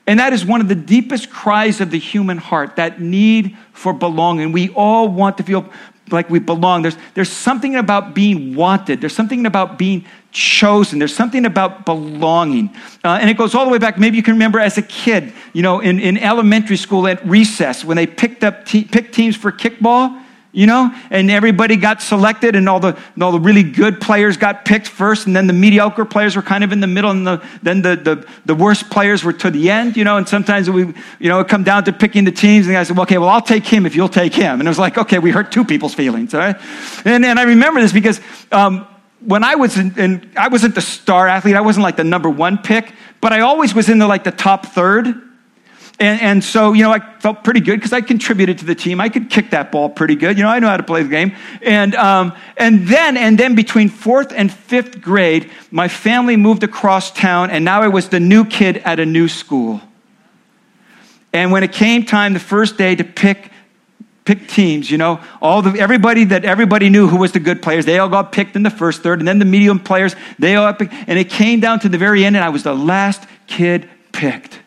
And 0.07 0.21
that 0.21 0.33
is 0.33 0.45
one 0.45 0.61
of 0.61 0.69
the 0.69 0.75
deepest 0.75 1.31
cries 1.31 1.81
of 1.81 1.91
the 1.91 1.99
human 1.99 2.37
heart, 2.37 2.77
that 2.77 3.01
need 3.01 3.57
for 3.73 3.93
belonging. 3.93 4.53
We 4.53 4.69
all 4.71 5.09
want 5.09 5.39
to 5.39 5.43
feel 5.43 5.71
like 6.11 6.29
we 6.29 6.39
belong. 6.39 6.83
There's, 6.83 6.97
there's 7.15 7.31
something 7.31 7.77
about 7.77 8.15
being 8.15 8.55
wanted, 8.55 9.01
there's 9.01 9.15
something 9.15 9.47
about 9.47 9.79
being 9.79 10.05
chosen, 10.33 10.99
there's 10.99 11.15
something 11.15 11.47
about 11.47 11.87
belonging. 11.87 12.75
Uh, 13.03 13.19
and 13.21 13.31
it 13.31 13.39
goes 13.39 13.55
all 13.55 13.65
the 13.65 13.71
way 13.71 13.79
back. 13.79 13.99
Maybe 13.99 14.17
you 14.17 14.23
can 14.23 14.35
remember 14.35 14.61
as 14.61 14.77
a 14.77 14.83
kid, 14.83 15.33
you 15.55 15.63
know, 15.63 15.81
in, 15.81 15.99
in 15.99 16.19
elementary 16.19 16.77
school 16.77 17.07
at 17.07 17.25
recess 17.27 17.85
when 17.85 17.97
they 17.97 18.07
picked 18.07 18.45
up 18.45 18.67
te- 18.67 18.85
picked 18.85 19.15
teams 19.15 19.37
for 19.37 19.51
kickball 19.51 20.24
you 20.55 20.69
know, 20.69 20.95
and 21.11 21.33
everybody 21.33 21.77
got 21.77 22.01
selected, 22.01 22.55
and 22.55 22.69
all 22.69 22.79
the, 22.79 22.97
and 23.15 23.23
all 23.23 23.33
the 23.33 23.41
really 23.41 23.65
good 23.65 24.01
players 24.01 24.37
got 24.37 24.65
picked 24.65 24.87
first, 24.87 25.27
and 25.27 25.35
then 25.35 25.49
the 25.49 25.53
mediocre 25.53 26.05
players 26.05 26.37
were 26.37 26.43
kind 26.43 26.63
of 26.63 26.71
in 26.71 26.79
the 26.79 26.87
middle, 26.87 27.11
and 27.11 27.27
the, 27.27 27.45
then 27.61 27.83
the, 27.83 27.97
the, 27.97 28.27
the 28.47 28.55
worst 28.55 28.89
players 28.89 29.25
were 29.25 29.33
to 29.33 29.51
the 29.51 29.69
end, 29.69 29.97
you 29.97 30.05
know, 30.05 30.17
and 30.17 30.29
sometimes 30.29 30.71
we, 30.71 30.83
you 31.19 31.29
know, 31.29 31.41
it 31.41 31.49
come 31.49 31.65
down 31.65 31.83
to 31.85 31.93
picking 31.93 32.25
the 32.25 32.31
teams, 32.31 32.69
and 32.69 32.77
I 32.77 32.85
said, 32.85 32.97
well, 32.97 33.03
okay, 33.03 33.19
well, 33.19 33.29
I'll 33.29 33.43
take 33.43 33.67
him 33.67 33.85
if 33.85 33.97
you'll 33.97 34.09
take 34.09 34.33
him. 34.33 34.61
And 34.61 34.69
it 34.69 34.71
was 34.71 34.79
like, 34.79 34.97
okay, 34.97 35.19
we 35.19 35.33
hurt 35.33 35.51
two 35.51 35.65
people's 35.65 35.93
feelings, 35.93 36.33
all 36.35 36.41
right? 36.41 36.57
And, 37.05 37.25
and 37.25 37.37
I 37.39 37.43
remember 37.43 37.81
this 37.81 37.93
because 37.93 38.21
um, 38.53 38.87
when 39.27 39.43
I 39.43 39.57
was 39.57 39.77
in, 39.77 39.99
in, 39.99 40.31
I 40.37 40.47
wasn't 40.47 40.77
the 40.77 40.81
star 40.81 41.27
athlete, 41.27 41.57
I 41.57 41.63
wasn't 41.63 41.83
like 41.83 41.97
the 41.97 42.05
number 42.05 42.31
one 42.31 42.59
pick, 42.59 42.93
but 43.21 43.33
I 43.33 43.41
always 43.41 43.75
was 43.75 43.89
in 43.89 43.99
the 43.99 44.07
like 44.07 44.23
the 44.23 44.31
top 44.31 44.67
third. 44.67 45.21
And, 46.01 46.21
and 46.21 46.45
so, 46.45 46.73
you 46.73 46.83
know, 46.83 46.91
I 46.91 46.99
felt 47.21 47.45
pretty 47.45 47.61
good 47.61 47.77
because 47.77 47.93
I 47.93 48.01
contributed 48.01 48.59
to 48.59 48.65
the 48.65 48.75
team. 48.75 49.01
I 49.01 49.09
could 49.09 49.31
kick 49.31 49.51
that 49.51 49.71
ball 49.71 49.89
pretty 49.89 50.17
good. 50.17 50.37
You 50.37 50.43
know, 50.43 50.51
I 50.51 50.59
know 50.59 50.67
how 50.67 50.77
to 50.77 50.83
play 50.83 51.05
the 51.05 51.09
game. 51.09 51.37
And, 51.63 51.95
um, 51.95 52.33
and 52.57 52.89
then, 52.89 53.17
and 53.17 53.39
then 53.39 53.55
between 53.55 53.89
fourth 53.89 54.33
and 54.33 54.53
fifth 54.53 55.01
grade, 55.01 55.51
my 55.71 55.87
family 55.87 56.37
moved 56.37 56.65
across 56.65 57.13
town, 57.13 57.51
and 57.51 57.65
now 57.65 57.83
I 57.83 57.89
was 57.89 58.09
the 58.09 58.19
new 58.19 58.45
kid 58.45 58.79
at 58.79 58.99
a 58.99 59.07
new 59.07 59.29
school. 59.29 59.81
And 61.33 61.53
when 61.53 61.63
it 61.63 61.73
came 61.73 62.05
time 62.05 62.33
the 62.33 62.41
first 62.41 62.77
day 62.77 62.95
to 62.95 63.05
pick 63.05 63.51
pick 64.25 64.49
teams, 64.49 64.91
you 64.91 64.97
know, 64.97 65.21
all 65.43 65.61
the 65.61 65.79
everybody 65.79 66.25
that 66.25 66.47
everybody 66.47 66.89
knew 66.89 67.07
who 67.07 67.19
was 67.19 67.33
the 67.33 67.41
good 67.41 67.61
players, 67.61 67.85
they 67.85 67.99
all 67.99 68.09
got 68.09 68.33
picked 68.33 68.57
in 68.57 68.63
the 68.63 68.71
first 68.71 69.03
third, 69.03 69.19
and 69.19 69.29
then 69.29 69.39
the 69.39 69.45
medium 69.45 69.79
players, 69.79 70.17
they 70.39 70.57
all 70.57 70.73
picked, 70.73 70.95
and 71.07 71.19
it 71.19 71.29
came 71.29 71.61
down 71.61 71.79
to 71.81 71.89
the 71.89 71.99
very 71.99 72.25
end, 72.25 72.35
and 72.35 72.45
I 72.45 72.49
was 72.49 72.63
the 72.63 72.75
last 72.75 73.23
kid 73.47 73.89
picked 74.13 74.61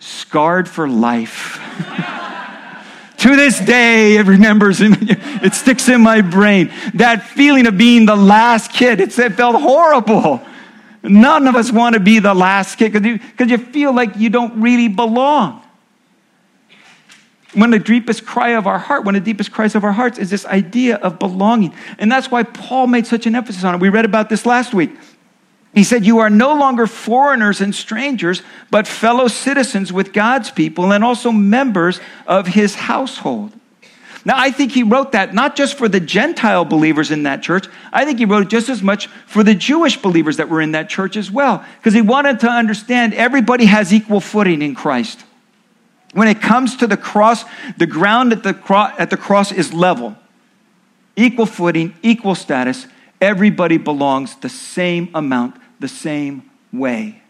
scarred 0.00 0.68
for 0.68 0.88
life. 0.88 1.60
to 3.18 3.36
this 3.36 3.60
day, 3.60 4.16
it 4.16 4.26
remembers, 4.26 4.78
it 4.82 5.54
sticks 5.54 5.88
in 5.88 6.00
my 6.00 6.22
brain. 6.22 6.72
That 6.94 7.22
feeling 7.22 7.66
of 7.66 7.78
being 7.78 8.06
the 8.06 8.16
last 8.16 8.72
kid, 8.72 9.00
it 9.00 9.12
felt 9.12 9.60
horrible. 9.60 10.42
None 11.02 11.46
of 11.46 11.54
us 11.54 11.70
want 11.70 11.94
to 11.94 12.00
be 12.00 12.18
the 12.18 12.34
last 12.34 12.76
kid 12.76 12.92
because 12.92 13.06
you, 13.06 13.20
you 13.46 13.58
feel 13.58 13.94
like 13.94 14.16
you 14.16 14.28
don't 14.28 14.60
really 14.60 14.88
belong. 14.88 15.62
One 17.54 17.74
of 17.74 17.80
the 17.80 17.84
deepest 17.84 18.24
cry 18.24 18.50
of 18.50 18.66
our 18.66 18.78
heart, 18.78 19.04
one 19.04 19.16
of 19.16 19.24
the 19.24 19.30
deepest 19.30 19.50
cries 19.50 19.74
of 19.74 19.82
our 19.82 19.92
hearts 19.92 20.18
is 20.18 20.30
this 20.30 20.46
idea 20.46 20.96
of 20.96 21.18
belonging. 21.18 21.74
And 21.98 22.10
that's 22.10 22.30
why 22.30 22.44
Paul 22.44 22.86
made 22.86 23.06
such 23.06 23.26
an 23.26 23.34
emphasis 23.34 23.64
on 23.64 23.74
it. 23.74 23.80
We 23.80 23.88
read 23.88 24.04
about 24.04 24.28
this 24.28 24.46
last 24.46 24.72
week. 24.72 24.90
He 25.74 25.84
said, 25.84 26.04
You 26.04 26.18
are 26.18 26.30
no 26.30 26.54
longer 26.54 26.86
foreigners 26.86 27.60
and 27.60 27.74
strangers, 27.74 28.42
but 28.70 28.86
fellow 28.86 29.28
citizens 29.28 29.92
with 29.92 30.12
God's 30.12 30.50
people 30.50 30.92
and 30.92 31.04
also 31.04 31.30
members 31.30 32.00
of 32.26 32.48
his 32.48 32.74
household. 32.74 33.52
Now, 34.24 34.34
I 34.36 34.50
think 34.50 34.72
he 34.72 34.82
wrote 34.82 35.12
that 35.12 35.32
not 35.32 35.56
just 35.56 35.78
for 35.78 35.88
the 35.88 36.00
Gentile 36.00 36.66
believers 36.66 37.10
in 37.10 37.22
that 37.22 37.42
church, 37.42 37.66
I 37.92 38.04
think 38.04 38.18
he 38.18 38.26
wrote 38.26 38.42
it 38.42 38.48
just 38.50 38.68
as 38.68 38.82
much 38.82 39.06
for 39.26 39.42
the 39.42 39.54
Jewish 39.54 39.96
believers 39.96 40.36
that 40.36 40.50
were 40.50 40.60
in 40.60 40.72
that 40.72 40.90
church 40.90 41.16
as 41.16 41.30
well, 41.30 41.64
because 41.78 41.94
he 41.94 42.02
wanted 42.02 42.40
to 42.40 42.48
understand 42.48 43.14
everybody 43.14 43.64
has 43.64 43.94
equal 43.94 44.20
footing 44.20 44.60
in 44.60 44.74
Christ. 44.74 45.24
When 46.12 46.28
it 46.28 46.42
comes 46.42 46.76
to 46.78 46.86
the 46.86 46.96
cross, 46.96 47.44
the 47.78 47.86
ground 47.86 48.32
at 48.32 48.42
the, 48.42 48.52
cro- 48.52 48.92
at 48.98 49.08
the 49.08 49.16
cross 49.16 49.52
is 49.52 49.72
level, 49.72 50.16
equal 51.16 51.46
footing, 51.46 51.94
equal 52.02 52.34
status. 52.34 52.86
Everybody 53.22 53.78
belongs 53.78 54.34
the 54.36 54.48
same 54.48 55.08
amount 55.14 55.59
the 55.80 55.88
same 55.88 56.48
way. 56.72 57.22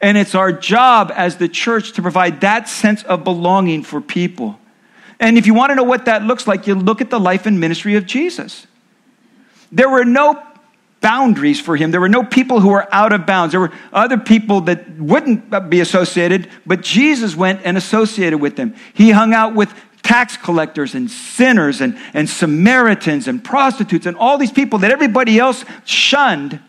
And 0.00 0.16
it's 0.16 0.34
our 0.34 0.52
job 0.52 1.12
as 1.14 1.36
the 1.36 1.48
church 1.48 1.92
to 1.92 2.02
provide 2.02 2.40
that 2.40 2.68
sense 2.68 3.02
of 3.02 3.24
belonging 3.24 3.82
for 3.82 4.00
people. 4.00 4.58
And 5.20 5.36
if 5.36 5.46
you 5.46 5.54
want 5.54 5.70
to 5.70 5.76
know 5.76 5.84
what 5.84 6.06
that 6.06 6.22
looks 6.22 6.46
like, 6.46 6.66
you 6.66 6.74
look 6.74 7.00
at 7.00 7.10
the 7.10 7.20
life 7.20 7.46
and 7.46 7.60
ministry 7.60 7.94
of 7.96 8.06
Jesus. 8.06 8.66
There 9.70 9.88
were 9.88 10.04
no 10.04 10.42
boundaries 11.00 11.60
for 11.60 11.76
him. 11.76 11.90
There 11.90 12.00
were 12.00 12.08
no 12.08 12.24
people 12.24 12.60
who 12.60 12.70
were 12.70 12.92
out 12.94 13.12
of 13.12 13.26
bounds. 13.26 13.52
There 13.52 13.60
were 13.60 13.72
other 13.92 14.18
people 14.18 14.62
that 14.62 14.98
wouldn't 14.98 15.68
be 15.68 15.80
associated, 15.80 16.48
but 16.64 16.80
Jesus 16.80 17.36
went 17.36 17.60
and 17.64 17.76
associated 17.76 18.38
with 18.38 18.56
them. 18.56 18.74
He 18.94 19.10
hung 19.10 19.34
out 19.34 19.54
with 19.54 19.74
tax 20.02 20.36
collectors 20.36 20.94
and 20.94 21.10
sinners 21.10 21.80
and, 21.80 21.98
and 22.14 22.28
Samaritans 22.28 23.28
and 23.28 23.42
prostitutes 23.42 24.06
and 24.06 24.16
all 24.16 24.38
these 24.38 24.52
people 24.52 24.80
that 24.80 24.90
everybody 24.90 25.38
else 25.38 25.64
shunned 25.84 26.60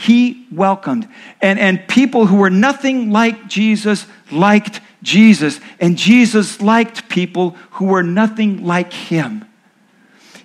he 0.00 0.46
welcomed. 0.50 1.06
And, 1.42 1.58
and 1.58 1.86
people 1.86 2.24
who 2.24 2.36
were 2.36 2.48
nothing 2.48 3.10
like 3.10 3.48
Jesus 3.48 4.06
liked 4.32 4.80
Jesus, 5.02 5.60
and 5.78 5.98
Jesus 5.98 6.62
liked 6.62 7.10
people 7.10 7.50
who 7.72 7.84
were 7.86 8.02
nothing 8.02 8.64
like 8.64 8.94
him. 8.94 9.44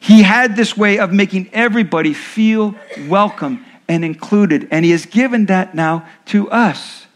He 0.01 0.23
had 0.23 0.57
this 0.57 0.75
way 0.75 0.99
of 0.99 1.13
making 1.13 1.49
everybody 1.53 2.13
feel 2.13 2.75
welcome 3.07 3.65
and 3.87 4.03
included, 4.03 4.67
and 4.71 4.83
he 4.83 4.91
has 4.91 5.05
given 5.05 5.45
that 5.45 5.73
now 5.73 6.05
to 6.27 6.51
us. 6.51 7.07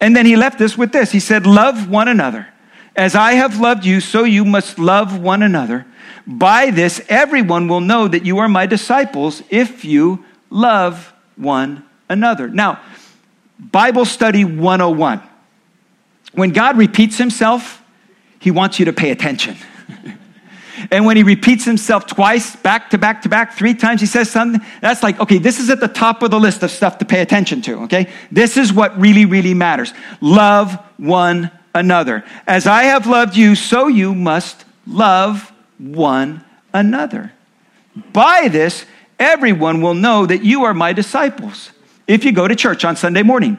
And 0.00 0.14
then 0.14 0.26
he 0.26 0.36
left 0.36 0.60
us 0.60 0.76
with 0.76 0.92
this 0.92 1.12
He 1.12 1.20
said, 1.20 1.46
Love 1.46 1.88
one 1.88 2.08
another. 2.08 2.46
As 2.94 3.14
I 3.14 3.32
have 3.32 3.58
loved 3.58 3.86
you, 3.86 4.00
so 4.00 4.24
you 4.24 4.44
must 4.44 4.78
love 4.78 5.18
one 5.18 5.42
another. 5.42 5.86
By 6.26 6.70
this, 6.70 7.00
everyone 7.08 7.68
will 7.68 7.80
know 7.80 8.06
that 8.06 8.26
you 8.26 8.38
are 8.38 8.48
my 8.48 8.66
disciples 8.66 9.42
if 9.48 9.82
you 9.84 10.24
love 10.50 11.12
one 11.36 11.84
another. 12.08 12.48
Now, 12.48 12.80
Bible 13.58 14.04
study 14.04 14.44
101. 14.44 15.22
When 16.32 16.50
God 16.50 16.76
repeats 16.76 17.16
himself, 17.16 17.82
he 18.38 18.50
wants 18.50 18.78
you 18.78 18.84
to 18.84 18.92
pay 18.92 19.10
attention. 19.10 19.56
and 20.90 21.06
when 21.06 21.16
he 21.16 21.22
repeats 21.22 21.64
himself 21.64 22.06
twice, 22.06 22.54
back 22.56 22.90
to 22.90 22.98
back 22.98 23.22
to 23.22 23.28
back, 23.28 23.54
three 23.54 23.74
times, 23.74 24.00
he 24.00 24.06
says 24.06 24.30
something, 24.30 24.60
that's 24.80 25.02
like, 25.02 25.18
okay, 25.18 25.38
this 25.38 25.58
is 25.58 25.70
at 25.70 25.80
the 25.80 25.88
top 25.88 26.22
of 26.22 26.30
the 26.30 26.38
list 26.38 26.62
of 26.62 26.70
stuff 26.70 26.98
to 26.98 27.04
pay 27.04 27.22
attention 27.22 27.62
to, 27.62 27.82
okay? 27.84 28.10
This 28.30 28.56
is 28.56 28.72
what 28.72 28.98
really, 29.00 29.24
really 29.24 29.54
matters. 29.54 29.94
Love 30.20 30.74
one 30.98 31.50
another. 31.74 32.24
As 32.46 32.66
I 32.66 32.84
have 32.84 33.06
loved 33.06 33.36
you, 33.36 33.54
so 33.54 33.88
you 33.88 34.14
must 34.14 34.64
love 34.86 35.52
one 35.78 36.44
another. 36.72 37.32
By 38.12 38.48
this, 38.48 38.84
everyone 39.18 39.80
will 39.80 39.94
know 39.94 40.26
that 40.26 40.44
you 40.44 40.64
are 40.64 40.74
my 40.74 40.92
disciples 40.92 41.70
if 42.06 42.24
you 42.24 42.32
go 42.32 42.46
to 42.46 42.54
church 42.54 42.84
on 42.84 42.96
Sunday 42.96 43.22
morning. 43.22 43.58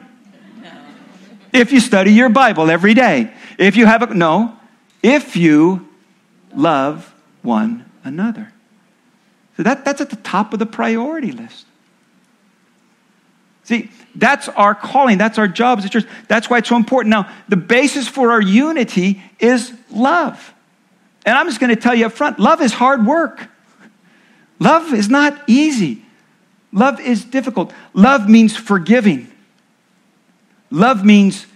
If 1.52 1.72
you 1.72 1.80
study 1.80 2.12
your 2.12 2.28
Bible 2.28 2.70
every 2.70 2.94
day. 2.94 3.32
If 3.58 3.76
you 3.76 3.86
have 3.86 4.02
a, 4.02 4.14
no, 4.14 4.56
if 5.02 5.36
you 5.36 5.88
love 6.54 7.12
one 7.42 7.90
another. 8.04 8.52
So 9.56 9.62
that, 9.62 9.84
that's 9.84 10.00
at 10.00 10.10
the 10.10 10.16
top 10.16 10.52
of 10.52 10.58
the 10.58 10.66
priority 10.66 11.32
list. 11.32 11.66
See, 13.64 13.90
that's 14.14 14.48
our 14.48 14.74
calling. 14.74 15.18
That's 15.18 15.38
our 15.38 15.48
job 15.48 15.78
as 15.78 15.84
a 15.84 15.88
church. 15.88 16.06
That's 16.26 16.48
why 16.48 16.58
it's 16.58 16.68
so 16.68 16.76
important. 16.76 17.10
Now, 17.10 17.30
the 17.48 17.56
basis 17.56 18.08
for 18.08 18.32
our 18.32 18.40
unity 18.40 19.22
is 19.38 19.72
love. 19.90 20.54
And 21.26 21.36
I'm 21.36 21.46
just 21.46 21.60
going 21.60 21.74
to 21.74 21.80
tell 21.80 21.94
you 21.94 22.06
up 22.06 22.12
front 22.12 22.38
love 22.38 22.62
is 22.62 22.72
hard 22.72 23.04
work. 23.04 23.48
Love 24.58 24.92
is 24.92 25.08
not 25.08 25.40
easy. 25.46 26.02
Love 26.72 27.00
is 27.00 27.24
difficult. 27.24 27.72
Love 27.94 28.28
means 28.28 28.56
forgiving. 28.56 29.30
Love 30.70 31.04
means 31.04 31.46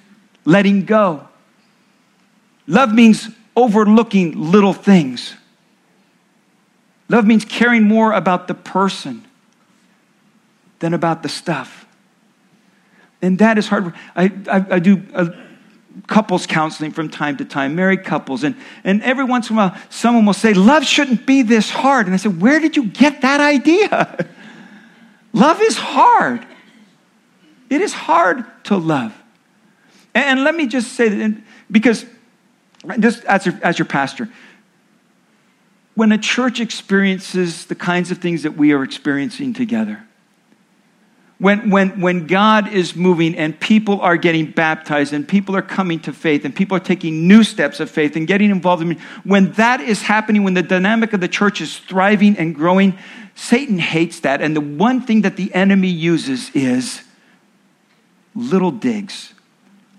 letting 0.45 0.85
go. 0.85 1.29
Love 2.67 2.95
means 2.95 3.29
overlooking 3.57 4.51
little 4.51 4.73
things. 4.73 5.35
Love 7.09 7.27
means 7.27 7.45
caring 7.45 7.83
more 7.83 8.13
about 8.13 8.49
the 8.49 8.55
person 8.55 9.25
than 10.79 10.95
about 10.95 11.23
the 11.23 11.29
stuff. 11.29 11.87
And 13.21 13.39
that 13.39 13.59
is 13.59 13.69
hard. 13.69 13.93
I, 14.17 14.33
I, 14.51 14.67
I 14.71 14.79
do 14.79 15.03
couples 16.07 16.47
counseling 16.47 16.93
from 16.93 17.09
time 17.09 17.37
to 17.37 17.45
time, 17.45 17.75
married 17.75 18.05
couples, 18.05 18.45
and, 18.45 18.57
and 18.85 19.03
every 19.03 19.25
once 19.25 19.51
in 19.51 19.57
a 19.57 19.59
while, 19.59 19.77
someone 19.91 20.27
will 20.27 20.33
say, 20.33 20.55
Love 20.55 20.85
shouldn't 20.85 21.27
be 21.27 21.43
this 21.43 21.71
hard. 21.71 22.07
And 22.07 22.15
I 22.15 22.19
said, 22.19 22.41
Where 22.41 22.61
did 22.61 22.77
you 22.77 22.87
get 22.87 23.23
that 23.23 23.41
idea? 23.41 24.29
love 25.33 25.61
is 25.61 25.77
hard. 25.77 26.47
It 27.71 27.81
is 27.81 27.93
hard 27.93 28.45
to 28.65 28.77
love. 28.77 29.15
And, 30.15 30.25
and 30.25 30.45
let 30.45 30.55
me 30.55 30.67
just 30.67 30.93
say 30.93 31.09
that, 31.09 31.43
because 31.71 32.05
just 32.99 33.25
as 33.25 33.47
your, 33.47 33.59
as 33.63 33.79
your 33.79 33.87
pastor, 33.87 34.29
when 35.95 36.13
a 36.13 36.19
church 36.19 36.61
experiences 36.61 37.67
the 37.67 37.75
kinds 37.75 38.11
of 38.11 38.19
things 38.19 38.43
that 38.43 38.57
we 38.57 38.73
are 38.73 38.83
experiencing 38.83 39.53
together, 39.53 40.03
when, 41.43 41.71
when, 41.71 42.01
when 42.01 42.29
God 42.29 42.73
is 42.73 42.95
moving 42.95 43.35
and 43.37 43.59
people 43.59 44.01
are 44.01 44.17
getting 44.17 44.53
baptized 44.53 45.13
and 45.13 45.27
people 45.27 45.57
are 45.57 45.63
coming 45.63 45.99
to 46.03 46.13
faith 46.13 46.45
and 46.45 46.55
people 46.55 46.77
are 46.77 46.81
taking 46.81 47.27
new 47.27 47.43
steps 47.43 47.81
of 47.81 47.91
faith 47.91 48.15
and 48.15 48.29
getting 48.29 48.49
involved 48.49 48.81
in 48.81 48.97
when 49.25 49.51
that 49.55 49.81
is 49.81 50.03
happening, 50.03 50.45
when 50.45 50.55
the 50.55 50.63
dynamic 50.63 51.13
of 51.13 51.21
the 51.21 51.27
church 51.27 51.61
is 51.61 51.79
thriving 51.79 52.39
and 52.39 52.55
growing, 52.55 52.97
Satan 53.35 53.81
hates 53.81 54.21
that. 54.21 54.41
And 54.41 54.55
the 54.55 54.61
one 54.61 55.01
thing 55.01 55.23
that 55.23 55.35
the 55.35 55.53
enemy 55.53 55.89
uses 55.89 56.49
is 56.55 57.03
little 58.37 58.71
digs, 58.71 59.35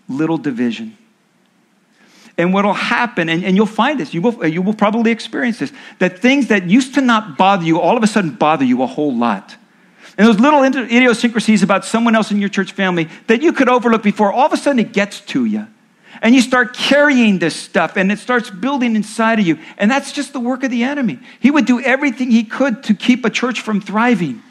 little 0.07 0.37
division. 0.37 0.97
And 2.37 2.53
what 2.53 2.63
will 2.63 2.71
happen, 2.71 3.27
and, 3.27 3.43
and 3.43 3.57
you'll 3.57 3.65
find 3.65 3.99
this, 3.99 4.13
you 4.13 4.21
will, 4.21 4.47
you 4.47 4.61
will 4.61 4.73
probably 4.73 5.11
experience 5.11 5.59
this, 5.59 5.73
that 5.99 6.19
things 6.19 6.47
that 6.47 6.69
used 6.69 6.93
to 6.93 7.01
not 7.01 7.37
bother 7.37 7.65
you 7.65 7.81
all 7.81 7.97
of 7.97 8.03
a 8.03 8.07
sudden 8.07 8.29
bother 8.29 8.63
you 8.63 8.81
a 8.81 8.87
whole 8.87 9.13
lot. 9.13 9.57
And 10.17 10.27
those 10.27 10.39
little 10.39 10.63
idiosyncrasies 10.63 11.63
about 11.63 11.85
someone 11.85 12.15
else 12.15 12.31
in 12.31 12.39
your 12.39 12.49
church 12.49 12.71
family 12.71 13.09
that 13.27 13.41
you 13.41 13.51
could 13.53 13.67
overlook 13.67 14.03
before, 14.03 14.31
all 14.31 14.45
of 14.45 14.53
a 14.53 14.57
sudden 14.57 14.79
it 14.79 14.93
gets 14.93 15.21
to 15.21 15.45
you. 15.45 15.67
And 16.21 16.35
you 16.35 16.41
start 16.41 16.75
carrying 16.75 17.39
this 17.39 17.55
stuff 17.55 17.97
and 17.97 18.11
it 18.11 18.19
starts 18.19 18.49
building 18.49 18.95
inside 18.95 19.39
of 19.39 19.47
you. 19.47 19.57
And 19.77 19.89
that's 19.89 20.11
just 20.11 20.31
the 20.31 20.39
work 20.39 20.63
of 20.63 20.71
the 20.71 20.83
enemy. 20.83 21.19
He 21.39 21.51
would 21.51 21.65
do 21.65 21.81
everything 21.81 22.31
he 22.31 22.43
could 22.43 22.83
to 22.83 22.93
keep 22.93 23.25
a 23.25 23.29
church 23.29 23.61
from 23.61 23.81
thriving. 23.81 24.41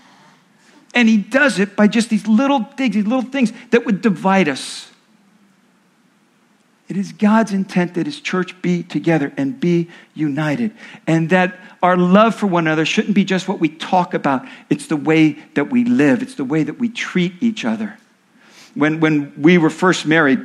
And 0.94 1.08
he 1.08 1.16
does 1.16 1.58
it 1.58 1.76
by 1.76 1.86
just 1.86 2.10
these 2.10 2.26
little 2.26 2.64
things, 2.64 2.94
these 2.94 3.06
little 3.06 3.22
things 3.22 3.52
that 3.70 3.86
would 3.86 4.02
divide 4.02 4.48
us. 4.48 4.91
It 6.92 6.98
is 6.98 7.10
God's 7.10 7.54
intent 7.54 7.94
that 7.94 8.04
his 8.04 8.20
church 8.20 8.60
be 8.60 8.82
together 8.82 9.32
and 9.38 9.58
be 9.58 9.88
united. 10.12 10.72
And 11.06 11.30
that 11.30 11.58
our 11.82 11.96
love 11.96 12.34
for 12.34 12.46
one 12.46 12.66
another 12.66 12.84
shouldn't 12.84 13.14
be 13.14 13.24
just 13.24 13.48
what 13.48 13.60
we 13.60 13.70
talk 13.70 14.12
about, 14.12 14.46
it's 14.68 14.88
the 14.88 14.98
way 14.98 15.38
that 15.54 15.70
we 15.70 15.84
live, 15.84 16.20
it's 16.20 16.34
the 16.34 16.44
way 16.44 16.62
that 16.62 16.78
we 16.78 16.90
treat 16.90 17.32
each 17.40 17.64
other. 17.64 17.96
When, 18.74 19.00
when 19.00 19.32
we 19.40 19.56
were 19.56 19.70
first 19.70 20.04
married, 20.04 20.40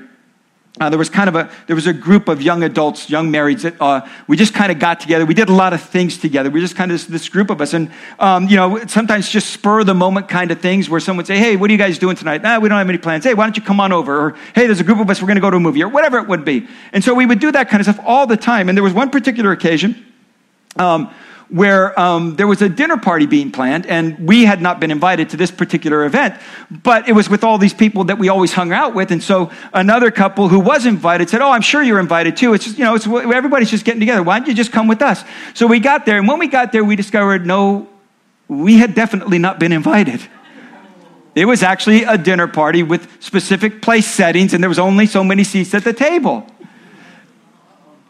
uh, 0.80 0.90
there 0.90 1.00
was 1.00 1.10
kind 1.10 1.28
of 1.28 1.36
a 1.36 1.50
there 1.66 1.76
was 1.76 1.88
a 1.88 1.94
group 1.94 2.28
of 2.28 2.42
young 2.42 2.64
adults 2.64 3.10
young 3.10 3.32
marrieds 3.32 3.64
that 3.64 3.82
uh, 3.82 4.08
we 4.28 4.38
just 4.38 4.54
kind 4.54 4.72
of 4.72 4.80
got 4.80 5.00
together. 5.00 5.26
We 5.26 5.34
did 5.34 5.50
a 5.50 5.54
lot 5.54 5.74
of 5.74 5.82
things 5.82 6.18
together. 6.18 6.50
We 6.50 6.60
just 6.60 6.76
kind 6.76 6.92
of 6.92 6.96
this, 6.96 7.06
this 7.08 7.30
group 7.30 7.50
of 7.50 7.62
us. 7.62 7.74
And 7.74 7.92
um, 8.20 8.48
you 8.48 8.56
know 8.56 8.86
sometimes 8.86 9.30
just 9.30 9.50
spur 9.50 9.84
the 9.84 9.96
moment 9.96 10.30
kind 10.30 10.52
of 10.52 10.62
things 10.62 10.90
where 10.90 11.00
someone 11.00 11.18
would 11.18 11.28
say 11.28 11.38
hey 11.38 11.56
what 11.56 11.70
are 11.70 11.74
you 11.74 11.80
guys 11.80 11.98
doing 11.98 12.16
tonight? 12.16 12.44
Nah, 12.44 12.60
we 12.60 12.70
don't 12.70 12.78
have 12.78 12.90
any 12.90 12.98
plans. 12.98 13.24
Hey 13.24 13.34
why 13.34 13.46
don't 13.46 13.58
you 13.58 13.64
come 13.64 13.80
on 13.80 13.92
over? 13.92 14.18
Or 14.18 14.36
hey 14.54 14.66
there's 14.66 14.80
a 14.80 14.84
group 14.84 15.00
of 15.00 15.10
us 15.10 15.22
we're 15.22 15.28
going 15.28 15.36
to 15.36 15.42
go 15.42 15.50
to 15.50 15.58
a 15.58 15.60
movie 15.60 15.84
or 15.84 15.90
whatever 15.90 16.20
it 16.20 16.28
would 16.28 16.46
be. 16.46 16.68
And 16.94 17.04
so 17.04 17.14
we 17.14 17.26
would 17.26 17.40
do 17.40 17.52
that 17.52 17.70
kind 17.70 17.82
of 17.82 17.86
stuff 17.86 18.06
all 18.06 18.28
the 18.28 18.38
time. 18.38 18.70
And 18.70 18.78
there 18.78 18.84
was 18.84 18.94
one 18.94 19.10
particular 19.10 19.52
occasion 19.52 20.06
um, 20.78 21.14
where 21.50 21.98
um, 22.00 22.36
there 22.36 22.48
was 22.48 22.62
a 22.62 22.68
dinner 22.68 22.98
party 22.98 23.26
being 23.26 23.52
planned, 23.52 23.86
and 23.86 24.28
we 24.28 24.44
had 24.44 24.62
not 24.62 24.80
been 24.80 24.92
invited 24.92 25.30
to 25.30 25.38
this 25.38 25.50
particular 25.50 26.04
event, 26.06 26.36
but 26.70 27.08
it 27.08 27.14
was 27.14 27.30
with 27.30 27.44
all 27.44 27.58
these 27.58 27.74
people 27.74 28.04
that 28.06 28.18
we 28.18 28.28
always 28.28 28.52
hung 28.52 28.74
out 28.74 28.94
with. 28.94 29.12
And 29.12 29.24
so 29.24 29.52
another 29.74 30.12
couple 30.12 30.50
who 30.50 30.60
was 30.60 30.86
invited 30.86 31.30
said, 31.30 31.42
"Oh, 31.42 31.52
I'm 31.52 31.62
sure 31.62 31.82
you're 31.82 32.00
invited 32.00 32.36
too. 32.36 32.54
It's 32.54 32.66
just, 32.66 32.78
you 32.78 32.84
know, 32.84 32.96
it's, 32.96 33.08
everybody's 33.08 33.72
just 33.72 33.86
getting 33.86 34.02
together. 34.02 34.24
Why 34.24 34.40
don't 34.40 34.48
you 34.48 34.54
just 34.54 34.72
come 34.72 34.88
with 34.88 35.02
us?" 35.02 35.24
So 35.54 35.68
we 35.68 35.80
got 35.80 36.06
there, 36.06 36.18
and 36.18 36.28
when 36.28 36.40
we 36.40 36.48
got 36.48 36.72
there, 36.72 36.84
we 36.84 36.96
discovered 36.96 37.46
no, 37.46 37.88
we 38.48 38.78
had 38.78 38.94
definitely 38.94 39.38
not 39.38 39.60
been 39.60 39.72
invited. 39.72 40.22
It 41.34 41.46
was 41.46 41.62
actually 41.62 42.04
a 42.04 42.18
dinner 42.18 42.48
party 42.48 42.82
with 42.84 43.22
specific 43.24 43.82
place 43.82 44.08
settings, 44.08 44.54
and 44.54 44.64
there 44.64 44.70
was 44.70 44.80
only 44.80 45.06
so 45.06 45.24
many 45.24 45.44
seats 45.44 45.74
at 45.74 45.84
the 45.84 45.94
table. 45.94 46.46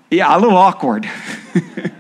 Yeah, 0.09 0.35
a 0.35 0.39
little 0.39 0.57
awkward. 0.57 1.07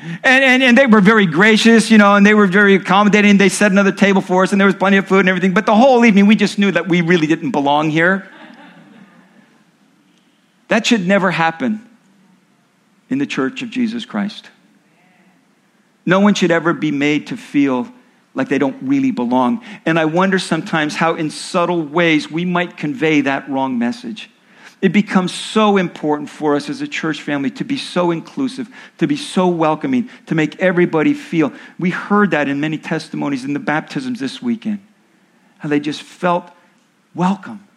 And, 0.00 0.44
and, 0.44 0.62
and, 0.62 0.78
they 0.78 0.86
were 0.86 1.00
very 1.00 1.26
gracious, 1.26 1.90
you 1.90 1.98
know, 1.98 2.14
and 2.14 2.24
they 2.24 2.34
were 2.34 2.46
very 2.46 2.76
accommodating. 2.76 3.36
They 3.36 3.48
set 3.48 3.72
another 3.72 3.90
table 3.90 4.20
for 4.20 4.44
us, 4.44 4.52
and 4.52 4.60
there 4.60 4.66
was 4.66 4.76
plenty 4.76 4.96
of 4.96 5.08
food 5.08 5.20
and 5.20 5.28
everything. 5.28 5.54
But 5.54 5.66
the 5.66 5.74
whole 5.74 6.04
evening, 6.04 6.26
we 6.26 6.36
just 6.36 6.58
knew 6.58 6.70
that 6.70 6.88
we 6.88 7.00
really 7.00 7.26
didn't 7.26 7.50
belong 7.50 7.90
here. 7.90 8.30
That 10.68 10.86
should 10.86 11.06
never 11.06 11.30
happen 11.30 11.88
in 13.10 13.18
the 13.18 13.26
church 13.26 13.62
of 13.62 13.70
Jesus 13.70 14.04
Christ. 14.04 14.50
No 16.06 16.20
one 16.20 16.34
should 16.34 16.50
ever 16.50 16.72
be 16.72 16.90
made 16.90 17.26
to 17.28 17.36
feel 17.36 17.88
like 18.34 18.48
they 18.48 18.58
don't 18.58 18.76
really 18.82 19.10
belong. 19.10 19.64
And 19.84 19.98
I 19.98 20.04
wonder 20.04 20.38
sometimes 20.38 20.94
how, 20.94 21.16
in 21.16 21.28
subtle 21.30 21.82
ways, 21.82 22.30
we 22.30 22.44
might 22.44 22.76
convey 22.76 23.22
that 23.22 23.48
wrong 23.50 23.78
message. 23.78 24.30
It 24.80 24.92
becomes 24.92 25.34
so 25.34 25.76
important 25.76 26.30
for 26.30 26.54
us 26.54 26.68
as 26.68 26.80
a 26.80 26.88
church 26.88 27.22
family 27.22 27.50
to 27.52 27.64
be 27.64 27.76
so 27.76 28.10
inclusive, 28.10 28.68
to 28.98 29.06
be 29.06 29.16
so 29.16 29.48
welcoming, 29.48 30.08
to 30.26 30.34
make 30.34 30.58
everybody 30.60 31.14
feel. 31.14 31.52
We 31.78 31.90
heard 31.90 32.30
that 32.30 32.48
in 32.48 32.60
many 32.60 32.78
testimonies 32.78 33.44
in 33.44 33.54
the 33.54 33.60
baptisms 33.60 34.20
this 34.20 34.40
weekend, 34.40 34.80
how 35.58 35.68
they 35.68 35.80
just 35.80 36.02
felt 36.02 36.50
welcome. 37.14 37.67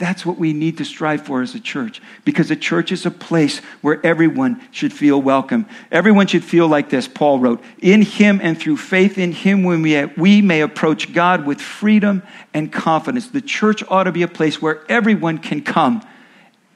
That's 0.00 0.24
what 0.24 0.38
we 0.38 0.54
need 0.54 0.78
to 0.78 0.84
strive 0.86 1.26
for 1.26 1.42
as 1.42 1.54
a 1.54 1.60
church 1.60 2.00
because 2.24 2.50
a 2.50 2.56
church 2.56 2.90
is 2.90 3.04
a 3.04 3.10
place 3.10 3.58
where 3.82 4.00
everyone 4.04 4.66
should 4.70 4.94
feel 4.94 5.20
welcome. 5.20 5.66
Everyone 5.92 6.26
should 6.26 6.42
feel 6.42 6.66
like 6.66 6.88
this, 6.88 7.06
Paul 7.06 7.38
wrote. 7.38 7.62
In 7.82 8.00
him 8.00 8.40
and 8.42 8.58
through 8.58 8.78
faith 8.78 9.18
in 9.18 9.32
him, 9.32 9.62
we, 9.62 10.06
we 10.16 10.40
may 10.40 10.62
approach 10.62 11.12
God 11.12 11.44
with 11.44 11.60
freedom 11.60 12.22
and 12.54 12.72
confidence. 12.72 13.28
The 13.28 13.42
church 13.42 13.84
ought 13.90 14.04
to 14.04 14.12
be 14.12 14.22
a 14.22 14.28
place 14.28 14.62
where 14.62 14.90
everyone 14.90 15.36
can 15.36 15.60
come 15.60 16.00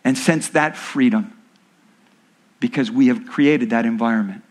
and 0.05 0.19
sense 0.19 0.51
that 0.51 0.77
freedom 0.77 1.33
because 2.61 2.91
we 2.91 3.07
have 3.07 3.27
created 3.27 3.71
that 3.71 3.87
environment. 3.87 4.43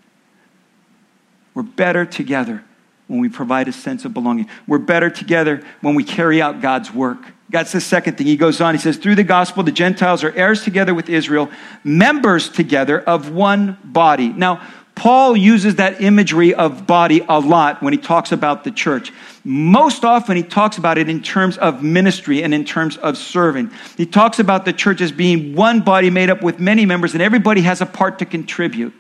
We're 1.54 1.62
better 1.62 2.08
together 2.08 2.64
when 3.06 3.20
we 3.20 3.30
provide 3.30 3.68
a 3.68 3.72
sense 3.72 4.04
of 4.04 4.16
belonging. 4.16 4.50
We're 4.66 4.80
better 4.80 5.12
together 5.12 5.64
when 5.82 5.94
we 5.94 6.04
carry 6.04 6.42
out 6.42 6.60
God's 6.60 6.92
work. 6.92 7.33
That's 7.50 7.72
the 7.72 7.82
second 7.82 8.18
thing. 8.18 8.28
He 8.28 8.38
goes 8.38 8.62
on, 8.62 8.74
he 8.74 8.80
says, 8.80 8.98
Through 8.98 9.16
the 9.16 9.24
gospel, 9.24 9.64
the 9.64 9.72
Gentiles 9.72 10.24
are 10.24 10.32
heirs 10.32 10.64
together 10.64 10.94
with 10.94 11.10
Israel, 11.10 11.52
members 11.84 12.50
together 12.50 13.02
of 13.02 13.32
one 13.32 13.78
body. 13.84 14.30
Now, 14.30 14.62
Paul 14.96 15.36
uses 15.36 15.76
that 15.76 16.02
imagery 16.02 16.54
of 16.54 16.86
body 16.86 17.26
a 17.28 17.40
lot 17.40 17.82
when 17.82 17.94
he 17.94 18.00
talks 18.00 18.32
about 18.32 18.64
the 18.64 18.72
church. 18.72 19.12
Most 19.44 20.06
often, 20.06 20.38
he 20.38 20.44
talks 20.44 20.78
about 20.78 20.98
it 20.98 21.10
in 21.10 21.22
terms 21.22 21.58
of 21.58 21.84
ministry 21.84 22.44
and 22.44 22.54
in 22.54 22.64
terms 22.64 22.98
of 22.98 23.18
serving. 23.18 23.72
He 23.98 24.06
talks 24.06 24.40
about 24.40 24.66
the 24.66 24.74
church 24.74 25.02
as 25.02 25.12
being 25.12 25.56
one 25.56 25.82
body 25.82 26.10
made 26.10 26.30
up 26.30 26.44
with 26.44 26.60
many 26.60 26.86
members, 26.86 27.14
and 27.14 27.22
everybody 27.22 27.62
has 27.62 27.82
a 27.82 27.86
part 27.86 28.20
to 28.20 28.26
contribute. 28.26 28.94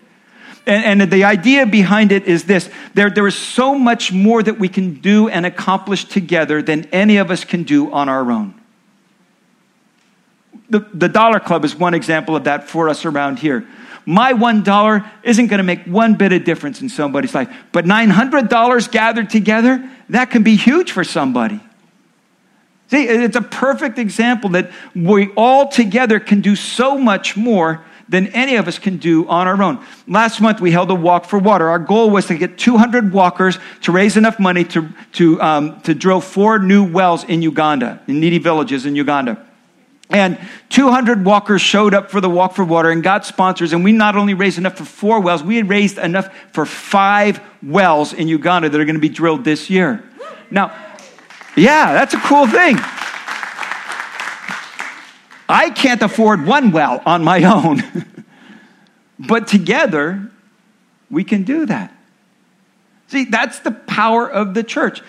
And, 0.66 1.02
and, 1.02 1.12
the 1.12 1.26
idea 1.26 1.66
behind 1.66 2.14
it 2.14 2.24
is 2.24 2.46
this 2.46 2.70
there, 2.94 3.10
there 3.10 3.28
is 3.28 3.36
so 3.36 3.78
much 3.78 4.14
more 4.14 4.42
that 4.42 4.60
we 4.60 4.70
can 4.70 4.96
do 4.96 5.28
and 5.28 5.46
accomplish 5.46 6.06
together 6.06 6.62
than 6.62 6.86
any 6.86 7.18
of 7.18 7.32
us 7.32 7.44
can 7.44 7.64
do 7.64 7.92
on 7.92 8.08
our 8.08 8.32
own. 8.32 8.54
The, 10.70 10.80
the 10.94 11.10
Dollar 11.10 11.42
Club 11.42 11.66
is 11.66 11.76
one 11.76 11.94
example 11.94 12.36
of 12.36 12.46
that 12.46 12.70
for 12.70 12.88
us 12.88 13.04
around 13.04 13.40
here. 13.40 13.68
My 14.06 14.34
one 14.34 14.64
dollar 14.64 15.10
isn't 15.24 15.48
going 15.48 15.60
to 15.60 15.64
make 15.64 15.84
one 15.86 16.16
bit 16.16 16.34
of 16.34 16.44
difference 16.44 16.82
in 16.82 16.90
somebody's 16.90 17.36
life, 17.36 17.54
but 17.72 17.86
$900 17.86 18.92
gathered 18.92 19.30
together, 19.30 19.90
that 20.10 20.30
can 20.30 20.44
be 20.44 20.56
huge 20.56 20.92
for 20.92 21.04
somebody. 21.04 21.60
See, 22.90 23.06
it's 23.06 23.36
a 23.36 23.42
perfect 23.42 23.98
example 23.98 24.52
that 24.52 24.72
we 24.96 25.32
all 25.34 25.70
together 25.70 26.20
can 26.20 26.42
do 26.42 26.56
so 26.56 26.98
much 26.98 27.36
more 27.36 27.84
than 28.10 28.28
any 28.28 28.56
of 28.56 28.68
us 28.68 28.78
can 28.80 28.98
do 28.98 29.28
on 29.28 29.48
our 29.48 29.62
own. 29.62 29.84
Last 30.08 30.42
month, 30.42 30.60
we 30.60 30.72
held 30.72 30.92
a 30.92 30.96
walk 30.96 31.26
for 31.26 31.40
water. 31.40 31.70
Our 31.70 31.80
goal 31.80 32.10
was 32.10 32.28
to 32.28 32.38
get 32.38 32.58
200 32.58 33.14
walkers 33.14 33.58
to 33.82 33.92
raise 33.92 34.18
enough 34.18 34.40
money 34.40 34.64
to, 34.66 34.90
to, 35.14 35.42
um, 35.42 35.82
to 35.82 35.94
drill 35.94 36.22
four 36.22 36.60
new 36.60 36.84
wells 36.84 37.24
in 37.24 37.42
Uganda, 37.42 38.02
in 38.08 38.20
needy 38.20 38.40
villages 38.40 38.86
in 38.86 38.96
Uganda. 38.96 39.46
And 40.10 40.38
200 40.70 41.26
walkers 41.26 41.62
showed 41.62 41.94
up 41.94 42.12
for 42.12 42.22
the 42.22 42.30
Walk 42.30 42.54
for 42.54 42.64
Water 42.64 42.92
and 42.92 43.02
got 43.02 43.26
sponsors. 43.26 43.74
And 43.74 43.84
we 43.84 43.92
not 43.92 44.16
only 44.16 44.34
raised 44.34 44.58
enough 44.58 44.78
for 44.78 44.86
four 44.86 45.20
wells, 45.20 45.44
we 45.44 45.56
had 45.56 45.70
raised 45.70 45.98
enough 45.98 46.30
for 46.52 46.66
five 46.66 47.42
wells 47.64 48.14
in 48.14 48.28
Uganda 48.28 48.70
that 48.70 48.80
are 48.80 48.86
going 48.86 48.96
to 48.96 49.02
be 49.02 49.10
drilled 49.10 49.44
this 49.44 49.70
year. 49.70 50.04
Now, 50.52 50.72
yeah, 51.56 51.94
that's 51.94 52.14
a 52.14 52.20
cool 52.20 52.46
thing. 52.48 52.78
I 55.48 55.70
can't 55.70 56.02
afford 56.02 56.46
one 56.46 56.72
well 56.72 57.02
on 57.06 57.24
my 57.24 57.44
own. 57.44 57.84
but 59.20 59.48
together, 59.48 60.30
we 61.10 61.24
can 61.24 61.44
do 61.44 61.66
that. 61.66 61.96
See, 63.08 63.26
that's 63.26 63.60
the 63.60 63.72
power 63.72 64.30
of 64.30 64.54
the 64.54 64.64
church. 64.64 65.02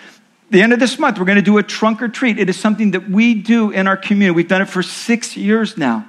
The 0.51 0.61
end 0.61 0.73
of 0.73 0.79
this 0.79 0.99
month, 0.99 1.17
we're 1.17 1.25
going 1.25 1.37
to 1.37 1.41
do 1.41 1.57
a 1.57 1.63
trunk 1.63 2.01
or 2.01 2.07
treat. 2.07 2.37
It 2.37 2.49
is 2.49 2.59
something 2.59 2.91
that 2.91 3.09
we 3.09 3.33
do 3.33 3.71
in 3.71 3.87
our 3.87 3.97
community. 3.97 4.35
We've 4.35 4.47
done 4.47 4.61
it 4.61 4.69
for 4.69 4.83
six 4.83 5.35
years 5.35 5.77
now. 5.77 6.07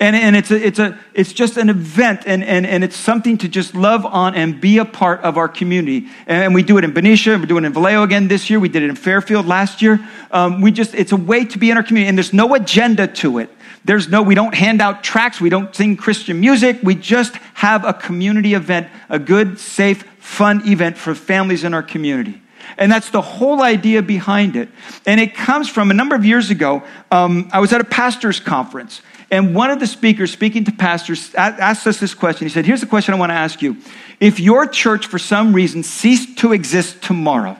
And, 0.00 0.16
and 0.16 0.34
it's, 0.34 0.50
a, 0.50 0.66
it's, 0.66 0.78
a, 0.78 0.98
it's 1.12 1.30
just 1.30 1.58
an 1.58 1.68
event, 1.68 2.22
and, 2.24 2.42
and, 2.42 2.66
and 2.66 2.82
it's 2.82 2.96
something 2.96 3.36
to 3.36 3.48
just 3.48 3.74
love 3.74 4.06
on 4.06 4.34
and 4.34 4.58
be 4.58 4.78
a 4.78 4.86
part 4.86 5.20
of 5.20 5.36
our 5.36 5.46
community. 5.46 6.08
And 6.26 6.54
we 6.54 6.62
do 6.62 6.78
it 6.78 6.84
in 6.84 6.94
Benicia, 6.94 7.38
we're 7.38 7.44
doing 7.44 7.64
it 7.64 7.66
in 7.66 7.72
Vallejo 7.74 8.02
again 8.02 8.26
this 8.26 8.48
year, 8.48 8.58
we 8.58 8.70
did 8.70 8.82
it 8.82 8.88
in 8.88 8.96
Fairfield 8.96 9.46
last 9.46 9.82
year. 9.82 10.00
Um, 10.30 10.62
we 10.62 10.72
just, 10.72 10.94
it's 10.94 11.12
a 11.12 11.16
way 11.16 11.44
to 11.44 11.58
be 11.58 11.70
in 11.70 11.76
our 11.76 11.82
community, 11.82 12.08
and 12.08 12.16
there's 12.16 12.32
no 12.32 12.54
agenda 12.54 13.08
to 13.08 13.40
it. 13.40 13.50
There's 13.84 14.08
no, 14.08 14.22
we 14.22 14.34
don't 14.34 14.54
hand 14.54 14.80
out 14.80 15.04
tracts, 15.04 15.38
we 15.38 15.50
don't 15.50 15.74
sing 15.76 15.98
Christian 15.98 16.40
music, 16.40 16.78
we 16.82 16.94
just 16.94 17.36
have 17.52 17.84
a 17.84 17.92
community 17.92 18.54
event, 18.54 18.88
a 19.10 19.18
good, 19.18 19.58
safe, 19.58 20.02
fun 20.18 20.66
event 20.66 20.96
for 20.96 21.14
families 21.14 21.62
in 21.62 21.74
our 21.74 21.82
community. 21.82 22.40
And 22.78 22.90
that's 22.90 23.10
the 23.10 23.20
whole 23.20 23.62
idea 23.62 24.00
behind 24.00 24.56
it. 24.56 24.70
And 25.04 25.20
it 25.20 25.34
comes 25.34 25.68
from 25.68 25.90
a 25.90 25.94
number 25.94 26.14
of 26.14 26.24
years 26.24 26.50
ago. 26.50 26.82
Um, 27.10 27.50
I 27.52 27.60
was 27.60 27.72
at 27.74 27.80
a 27.82 27.84
pastor's 27.84 28.40
conference, 28.40 29.02
and 29.30 29.54
one 29.54 29.70
of 29.70 29.78
the 29.78 29.86
speakers 29.86 30.32
speaking 30.32 30.64
to 30.64 30.72
pastors 30.72 31.32
asked 31.36 31.86
us 31.86 32.00
this 32.00 32.14
question. 32.14 32.46
He 32.46 32.52
said, 32.52 32.66
Here's 32.66 32.80
the 32.80 32.86
question 32.86 33.14
I 33.14 33.18
want 33.18 33.30
to 33.30 33.34
ask 33.34 33.62
you. 33.62 33.76
If 34.18 34.40
your 34.40 34.66
church, 34.66 35.06
for 35.06 35.18
some 35.18 35.52
reason, 35.52 35.82
ceased 35.82 36.38
to 36.38 36.52
exist 36.52 37.02
tomorrow, 37.02 37.56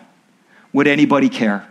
would 0.72 0.88
anybody 0.88 1.28
care? 1.28 1.66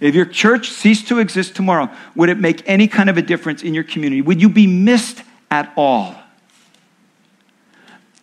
If 0.00 0.14
your 0.14 0.24
church 0.24 0.70
ceased 0.70 1.08
to 1.08 1.18
exist 1.18 1.54
tomorrow, 1.54 1.88
would 2.16 2.28
it 2.28 2.38
make 2.38 2.62
any 2.68 2.88
kind 2.88 3.10
of 3.10 3.18
a 3.18 3.22
difference 3.22 3.62
in 3.62 3.74
your 3.74 3.84
community? 3.84 4.22
Would 4.22 4.40
you 4.40 4.48
be 4.48 4.66
missed 4.66 5.22
at 5.50 5.72
all? 5.76 6.16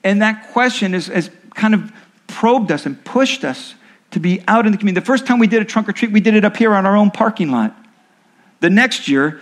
And 0.03 0.21
that 0.21 0.51
question 0.51 0.93
has, 0.93 1.07
has 1.07 1.29
kind 1.55 1.73
of 1.73 1.91
probed 2.27 2.71
us 2.71 2.85
and 2.85 3.03
pushed 3.03 3.43
us 3.43 3.75
to 4.12 4.19
be 4.19 4.43
out 4.47 4.65
in 4.65 4.71
the 4.71 4.77
community. 4.77 4.99
The 4.99 5.05
first 5.05 5.25
time 5.25 5.39
we 5.39 5.47
did 5.47 5.62
a 5.62 5.65
trunk 5.65 5.88
or 5.88 5.93
treat, 5.93 6.12
we 6.12 6.19
did 6.19 6.35
it 6.35 6.45
up 6.45 6.57
here 6.57 6.73
on 6.73 6.85
our 6.85 6.95
own 6.95 7.12
parking 7.12 7.51
lot. 7.51 7.75
The 8.59 8.69
next 8.69 9.07
year, 9.07 9.39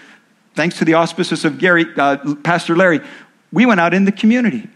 thanks 0.58 0.80
to 0.80 0.86
the 0.86 0.96
auspices 0.96 1.46
of 1.46 1.60
Gary, 1.60 1.86
uh, 1.96 2.36
Pastor 2.44 2.76
Larry, 2.76 3.00
we 3.54 3.66
went 3.66 3.80
out 3.80 3.94
in 3.94 4.04
the 4.04 4.12
community. 4.12 4.68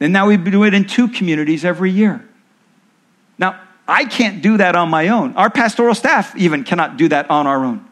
And 0.00 0.12
now 0.12 0.26
we 0.26 0.36
do 0.36 0.64
it 0.64 0.74
in 0.74 0.86
two 0.86 1.08
communities 1.08 1.64
every 1.64 1.90
year. 1.90 2.26
Now, 3.38 3.60
I 3.86 4.04
can't 4.04 4.42
do 4.42 4.56
that 4.56 4.74
on 4.74 4.90
my 4.90 5.08
own. 5.08 5.36
Our 5.36 5.48
pastoral 5.48 5.94
staff 5.94 6.34
even 6.36 6.64
cannot 6.64 6.96
do 6.96 7.08
that 7.08 7.30
on 7.30 7.46
our 7.46 7.64
own. 7.64 7.86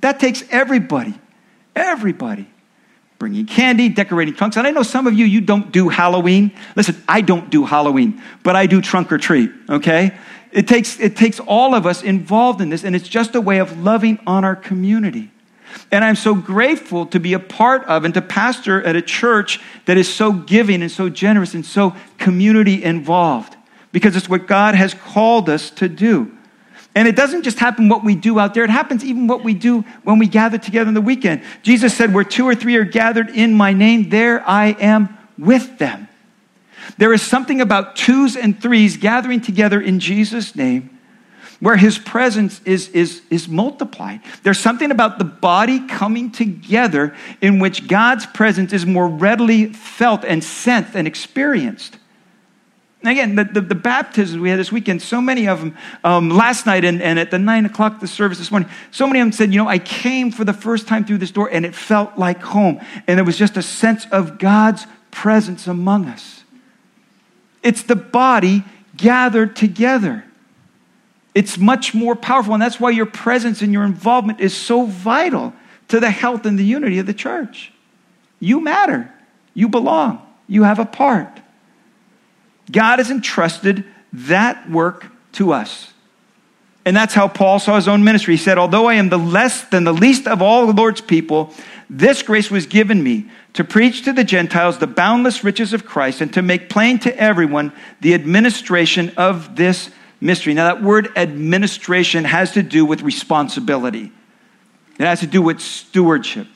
That 0.00 0.18
takes 0.18 0.42
everybody, 0.50 1.14
everybody. 1.76 2.48
Bringing 3.18 3.44
candy, 3.44 3.90
decorating 3.90 4.34
trunks. 4.34 4.56
And 4.56 4.66
I 4.66 4.70
know 4.70 4.82
some 4.82 5.06
of 5.06 5.12
you, 5.12 5.26
you 5.26 5.42
don't 5.42 5.70
do 5.70 5.90
Halloween. 5.90 6.52
Listen, 6.74 7.00
I 7.06 7.20
don't 7.20 7.50
do 7.50 7.66
Halloween, 7.66 8.22
but 8.42 8.56
I 8.56 8.64
do 8.66 8.80
trunk 8.80 9.12
or 9.12 9.18
treat, 9.18 9.50
okay? 9.68 10.16
It 10.52 10.66
takes, 10.66 10.98
it 10.98 11.16
takes 11.16 11.38
all 11.40 11.74
of 11.74 11.84
us 11.84 12.02
involved 12.02 12.62
in 12.62 12.70
this, 12.70 12.82
and 12.82 12.96
it's 12.96 13.08
just 13.08 13.34
a 13.34 13.40
way 13.40 13.58
of 13.58 13.78
loving 13.78 14.18
on 14.26 14.44
our 14.44 14.56
community. 14.56 15.30
And 15.90 16.04
I'm 16.04 16.16
so 16.16 16.34
grateful 16.34 17.06
to 17.06 17.20
be 17.20 17.32
a 17.32 17.38
part 17.38 17.84
of 17.84 18.04
and 18.04 18.14
to 18.14 18.22
pastor 18.22 18.82
at 18.82 18.96
a 18.96 19.02
church 19.02 19.60
that 19.86 19.96
is 19.96 20.12
so 20.12 20.32
giving 20.32 20.82
and 20.82 20.90
so 20.90 21.08
generous 21.08 21.54
and 21.54 21.64
so 21.64 21.94
community 22.18 22.82
involved 22.82 23.56
because 23.92 24.16
it's 24.16 24.28
what 24.28 24.46
God 24.46 24.74
has 24.74 24.94
called 24.94 25.48
us 25.48 25.70
to 25.72 25.88
do. 25.88 26.30
And 26.94 27.06
it 27.06 27.14
doesn't 27.16 27.42
just 27.42 27.58
happen 27.58 27.88
what 27.88 28.04
we 28.04 28.14
do 28.14 28.38
out 28.38 28.54
there, 28.54 28.64
it 28.64 28.70
happens 28.70 29.04
even 29.04 29.26
what 29.26 29.44
we 29.44 29.54
do 29.54 29.82
when 30.02 30.18
we 30.18 30.26
gather 30.26 30.58
together 30.58 30.88
on 30.88 30.94
the 30.94 31.00
weekend. 31.00 31.42
Jesus 31.62 31.96
said, 31.96 32.12
Where 32.12 32.24
two 32.24 32.46
or 32.46 32.54
three 32.54 32.76
are 32.76 32.84
gathered 32.84 33.30
in 33.30 33.54
my 33.54 33.72
name, 33.72 34.08
there 34.08 34.46
I 34.48 34.76
am 34.80 35.16
with 35.38 35.78
them. 35.78 36.08
There 36.98 37.12
is 37.12 37.22
something 37.22 37.60
about 37.60 37.96
twos 37.96 38.36
and 38.36 38.60
threes 38.60 38.96
gathering 38.96 39.40
together 39.40 39.80
in 39.80 40.00
Jesus' 40.00 40.56
name 40.56 40.99
where 41.60 41.76
his 41.76 41.98
presence 41.98 42.60
is, 42.64 42.88
is, 42.88 43.22
is 43.30 43.48
multiplied. 43.48 44.20
There's 44.42 44.58
something 44.58 44.90
about 44.90 45.18
the 45.18 45.24
body 45.24 45.86
coming 45.86 46.32
together 46.32 47.14
in 47.40 47.58
which 47.58 47.86
God's 47.86 48.26
presence 48.26 48.72
is 48.72 48.86
more 48.86 49.06
readily 49.06 49.66
felt 49.72 50.24
and 50.24 50.42
sensed 50.42 50.96
and 50.96 51.06
experienced. 51.06 51.98
And 53.02 53.10
again, 53.10 53.34
the, 53.34 53.44
the, 53.44 53.60
the, 53.62 53.74
baptisms 53.74 54.40
we 54.40 54.50
had 54.50 54.58
this 54.58 54.70
weekend, 54.70 55.00
so 55.00 55.22
many 55.22 55.48
of 55.48 55.60
them, 55.60 55.76
um, 56.04 56.28
last 56.28 56.66
night 56.66 56.84
and, 56.84 57.00
and 57.00 57.18
at 57.18 57.30
the 57.30 57.38
nine 57.38 57.64
o'clock 57.64 58.00
the 58.00 58.06
service 58.06 58.36
this 58.36 58.50
morning, 58.50 58.68
so 58.90 59.06
many 59.06 59.20
of 59.20 59.26
them 59.26 59.32
said, 59.32 59.52
you 59.52 59.58
know, 59.58 59.68
I 59.68 59.78
came 59.78 60.30
for 60.30 60.44
the 60.44 60.52
first 60.52 60.86
time 60.86 61.06
through 61.06 61.18
this 61.18 61.30
door 61.30 61.48
and 61.50 61.64
it 61.64 61.74
felt 61.74 62.18
like 62.18 62.42
home. 62.42 62.78
And 63.06 63.18
there 63.18 63.24
was 63.24 63.38
just 63.38 63.56
a 63.56 63.62
sense 63.62 64.06
of 64.12 64.38
God's 64.38 64.86
presence 65.10 65.66
among 65.66 66.06
us. 66.06 66.44
It's 67.62 67.82
the 67.82 67.96
body 67.96 68.64
gathered 68.96 69.56
together. 69.56 70.24
It's 71.34 71.58
much 71.58 71.94
more 71.94 72.16
powerful, 72.16 72.54
and 72.54 72.62
that's 72.62 72.80
why 72.80 72.90
your 72.90 73.06
presence 73.06 73.62
and 73.62 73.72
your 73.72 73.84
involvement 73.84 74.40
is 74.40 74.56
so 74.56 74.86
vital 74.86 75.52
to 75.88 76.00
the 76.00 76.10
health 76.10 76.44
and 76.46 76.58
the 76.58 76.64
unity 76.64 76.98
of 76.98 77.06
the 77.06 77.14
church. 77.14 77.72
You 78.40 78.60
matter. 78.60 79.12
You 79.54 79.68
belong. 79.68 80.26
You 80.48 80.64
have 80.64 80.78
a 80.78 80.84
part. 80.84 81.40
God 82.70 82.98
has 82.98 83.10
entrusted 83.10 83.84
that 84.12 84.68
work 84.70 85.06
to 85.32 85.52
us. 85.52 85.92
And 86.84 86.96
that's 86.96 87.14
how 87.14 87.28
Paul 87.28 87.58
saw 87.58 87.76
his 87.76 87.88
own 87.88 88.02
ministry. 88.02 88.34
He 88.34 88.42
said, 88.42 88.58
Although 88.58 88.86
I 88.86 88.94
am 88.94 89.10
the 89.10 89.18
less 89.18 89.62
than 89.64 89.84
the 89.84 89.92
least 89.92 90.26
of 90.26 90.40
all 90.40 90.66
the 90.66 90.72
Lord's 90.72 91.00
people, 91.00 91.52
this 91.88 92.22
grace 92.22 92.50
was 92.50 92.66
given 92.66 93.02
me 93.02 93.28
to 93.52 93.64
preach 93.64 94.04
to 94.04 94.12
the 94.12 94.24
Gentiles 94.24 94.78
the 94.78 94.86
boundless 94.86 95.44
riches 95.44 95.72
of 95.72 95.84
Christ 95.84 96.20
and 96.20 96.32
to 96.34 96.42
make 96.42 96.70
plain 96.70 96.98
to 97.00 97.16
everyone 97.16 97.72
the 98.00 98.14
administration 98.14 99.12
of 99.16 99.56
this 99.56 99.90
mystery. 100.20 100.54
Now, 100.54 100.74
that 100.74 100.82
word 100.82 101.16
administration 101.16 102.24
has 102.24 102.52
to 102.52 102.62
do 102.62 102.84
with 102.84 103.02
responsibility, 103.02 104.12
it 104.98 105.04
has 105.04 105.20
to 105.20 105.26
do 105.26 105.42
with 105.42 105.60
stewardship. 105.60 106.46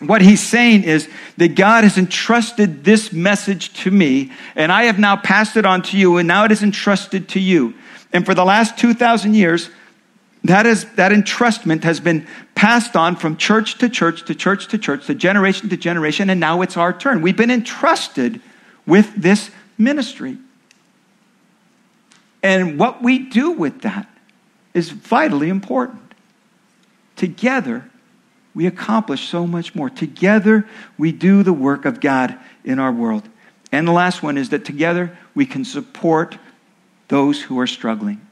What 0.00 0.20
he's 0.20 0.46
saying 0.46 0.82
is 0.82 1.08
that 1.38 1.54
God 1.54 1.84
has 1.84 1.96
entrusted 1.96 2.84
this 2.84 3.14
message 3.14 3.72
to 3.84 3.90
me, 3.90 4.30
and 4.54 4.70
I 4.70 4.84
have 4.84 4.98
now 4.98 5.16
passed 5.16 5.56
it 5.56 5.64
on 5.64 5.80
to 5.82 5.96
you, 5.96 6.18
and 6.18 6.28
now 6.28 6.44
it 6.44 6.52
is 6.52 6.62
entrusted 6.62 7.30
to 7.30 7.40
you. 7.40 7.72
And 8.12 8.26
for 8.26 8.34
the 8.34 8.44
last 8.44 8.78
2,000 8.78 9.32
years, 9.32 9.70
that, 10.44 10.66
is, 10.66 10.84
that 10.94 11.12
entrustment 11.12 11.84
has 11.84 11.98
been 11.98 12.26
passed 12.54 12.94
on 12.94 13.16
from 13.16 13.36
church 13.38 13.78
to 13.78 13.88
church 13.88 14.24
to 14.26 14.34
church 14.34 14.68
to 14.68 14.78
church, 14.78 15.06
to 15.06 15.14
generation 15.14 15.70
to 15.70 15.76
generation, 15.78 16.28
and 16.28 16.38
now 16.38 16.60
it's 16.60 16.76
our 16.76 16.92
turn. 16.92 17.22
We've 17.22 17.36
been 17.36 17.50
entrusted 17.50 18.40
with 18.86 19.14
this 19.16 19.50
ministry. 19.78 20.36
And 22.46 22.78
what 22.78 23.02
we 23.02 23.18
do 23.18 23.50
with 23.50 23.80
that 23.80 24.08
is 24.72 24.90
vitally 24.90 25.48
important. 25.48 26.14
Together, 27.16 27.90
we 28.54 28.66
accomplish 28.66 29.28
so 29.28 29.48
much 29.48 29.74
more. 29.74 29.90
Together, 29.90 30.64
we 30.96 31.10
do 31.10 31.42
the 31.42 31.52
work 31.52 31.84
of 31.84 31.98
God 31.98 32.38
in 32.62 32.78
our 32.78 32.92
world. 32.92 33.28
And 33.72 33.84
the 33.84 33.92
last 33.92 34.22
one 34.22 34.38
is 34.38 34.50
that 34.50 34.64
together 34.64 35.18
we 35.34 35.44
can 35.44 35.64
support 35.64 36.38
those 37.08 37.42
who 37.42 37.58
are 37.58 37.66
struggling. 37.66 38.24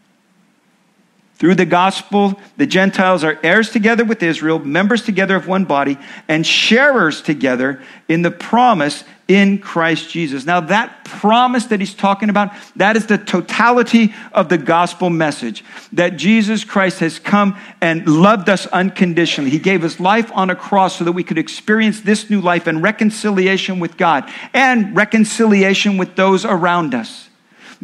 Through 1.36 1.56
the 1.56 1.66
gospel, 1.66 2.40
the 2.56 2.66
Gentiles 2.66 3.24
are 3.24 3.40
heirs 3.42 3.70
together 3.70 4.04
with 4.04 4.22
Israel, 4.22 4.60
members 4.60 5.02
together 5.02 5.34
of 5.34 5.48
one 5.48 5.64
body, 5.64 5.98
and 6.28 6.46
sharers 6.46 7.22
together 7.22 7.82
in 8.08 8.22
the 8.22 8.30
promise 8.30 9.02
in 9.26 9.58
Christ 9.58 10.10
Jesus. 10.10 10.46
Now, 10.46 10.60
that 10.60 11.04
promise 11.04 11.66
that 11.66 11.80
he's 11.80 11.94
talking 11.94 12.30
about, 12.30 12.52
that 12.76 12.96
is 12.96 13.06
the 13.06 13.18
totality 13.18 14.14
of 14.32 14.48
the 14.48 14.58
gospel 14.58 15.10
message 15.10 15.64
that 15.92 16.16
Jesus 16.16 16.62
Christ 16.62 17.00
has 17.00 17.18
come 17.18 17.58
and 17.80 18.06
loved 18.06 18.48
us 18.48 18.66
unconditionally. 18.68 19.50
He 19.50 19.58
gave 19.58 19.82
his 19.82 19.98
life 19.98 20.30
on 20.34 20.50
a 20.50 20.56
cross 20.56 20.98
so 20.98 21.04
that 21.04 21.12
we 21.12 21.24
could 21.24 21.38
experience 21.38 22.00
this 22.02 22.30
new 22.30 22.40
life 22.40 22.68
and 22.68 22.80
reconciliation 22.80 23.80
with 23.80 23.96
God 23.96 24.30
and 24.52 24.94
reconciliation 24.94 25.96
with 25.96 26.14
those 26.14 26.44
around 26.44 26.94
us. 26.94 27.28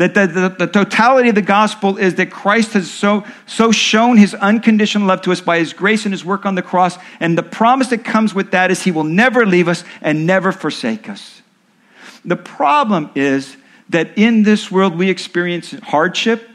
That 0.01 0.15
the, 0.15 0.27
the, 0.27 0.49
the, 0.49 0.67
totality 0.67 1.29
of 1.29 1.35
the 1.35 1.43
gospel 1.43 1.99
is 1.99 2.15
that 2.15 2.31
Christ 2.31 2.73
has 2.73 2.91
so, 2.91 3.27
so 3.45 3.71
shown 3.71 4.17
his 4.17 4.33
unconditional 4.33 5.07
love 5.07 5.21
to 5.23 5.31
us 5.31 5.43
by 5.43 5.59
his 5.59 5.75
grace 5.75 6.07
and 6.07 6.15
his 6.15 6.25
work 6.25 6.47
on 6.47 6.55
the 6.55 6.63
cross. 6.63 6.97
And 7.21 7.37
the 7.37 7.43
promise 7.43 7.89
that 7.89 8.03
comes 8.03 8.35
with 8.35 8.53
that 8.53 8.71
is 8.71 8.83
he 8.83 8.93
will 8.93 9.05
never 9.05 9.45
leave 9.45 9.69
us 9.69 9.85
and 10.01 10.27
never 10.27 10.53
forsake 10.53 11.11
us. 11.11 11.43
The 12.25 12.37
problem 12.37 13.11
is 13.15 13.59
that 13.91 14.17
in 14.17 14.43
this 14.43 14.71
world 14.71 14.97
we 14.97 15.11
experience 15.11 15.73
hardship, 15.73 16.49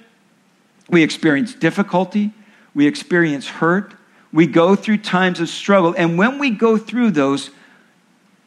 we 0.89 1.03
experience 1.03 1.53
difficulty, 1.53 2.31
we 2.73 2.87
experience 2.87 3.47
hurt, 3.47 3.93
we 4.33 4.47
go 4.47 4.75
through 4.75 4.97
times 4.97 5.39
of 5.39 5.49
struggle. 5.49 5.93
And 5.95 6.17
when 6.17 6.39
we 6.39 6.49
go 6.49 6.79
through 6.79 7.11
those, 7.11 7.51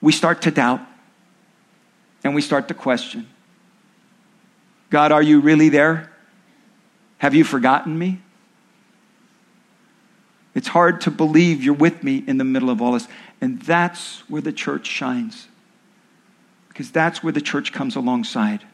we 0.00 0.10
start 0.10 0.42
to 0.42 0.50
doubt 0.50 0.80
and 2.24 2.34
we 2.34 2.42
start 2.42 2.66
to 2.66 2.74
question. 2.74 3.28
God, 4.90 5.12
are 5.12 5.22
you 5.22 5.40
really 5.40 5.68
there? 5.68 6.10
Have 7.18 7.34
you 7.34 7.44
forgotten 7.44 7.98
me? 7.98 8.20
It's 10.54 10.68
hard 10.68 11.00
to 11.02 11.10
believe 11.10 11.62
you're 11.62 11.74
with 11.74 12.02
me 12.02 12.24
in 12.26 12.38
the 12.38 12.44
middle 12.44 12.70
of 12.70 12.80
all 12.82 12.92
this. 12.92 13.06
And 13.40 13.60
that's 13.62 14.20
where 14.28 14.42
the 14.42 14.52
church 14.52 14.86
shines. 14.86 15.48
because 16.78 16.92
that's 16.92 17.24
where 17.24 17.32
the 17.32 17.40
church 17.40 17.72
comes 17.72 17.96
alongside. 17.96 18.64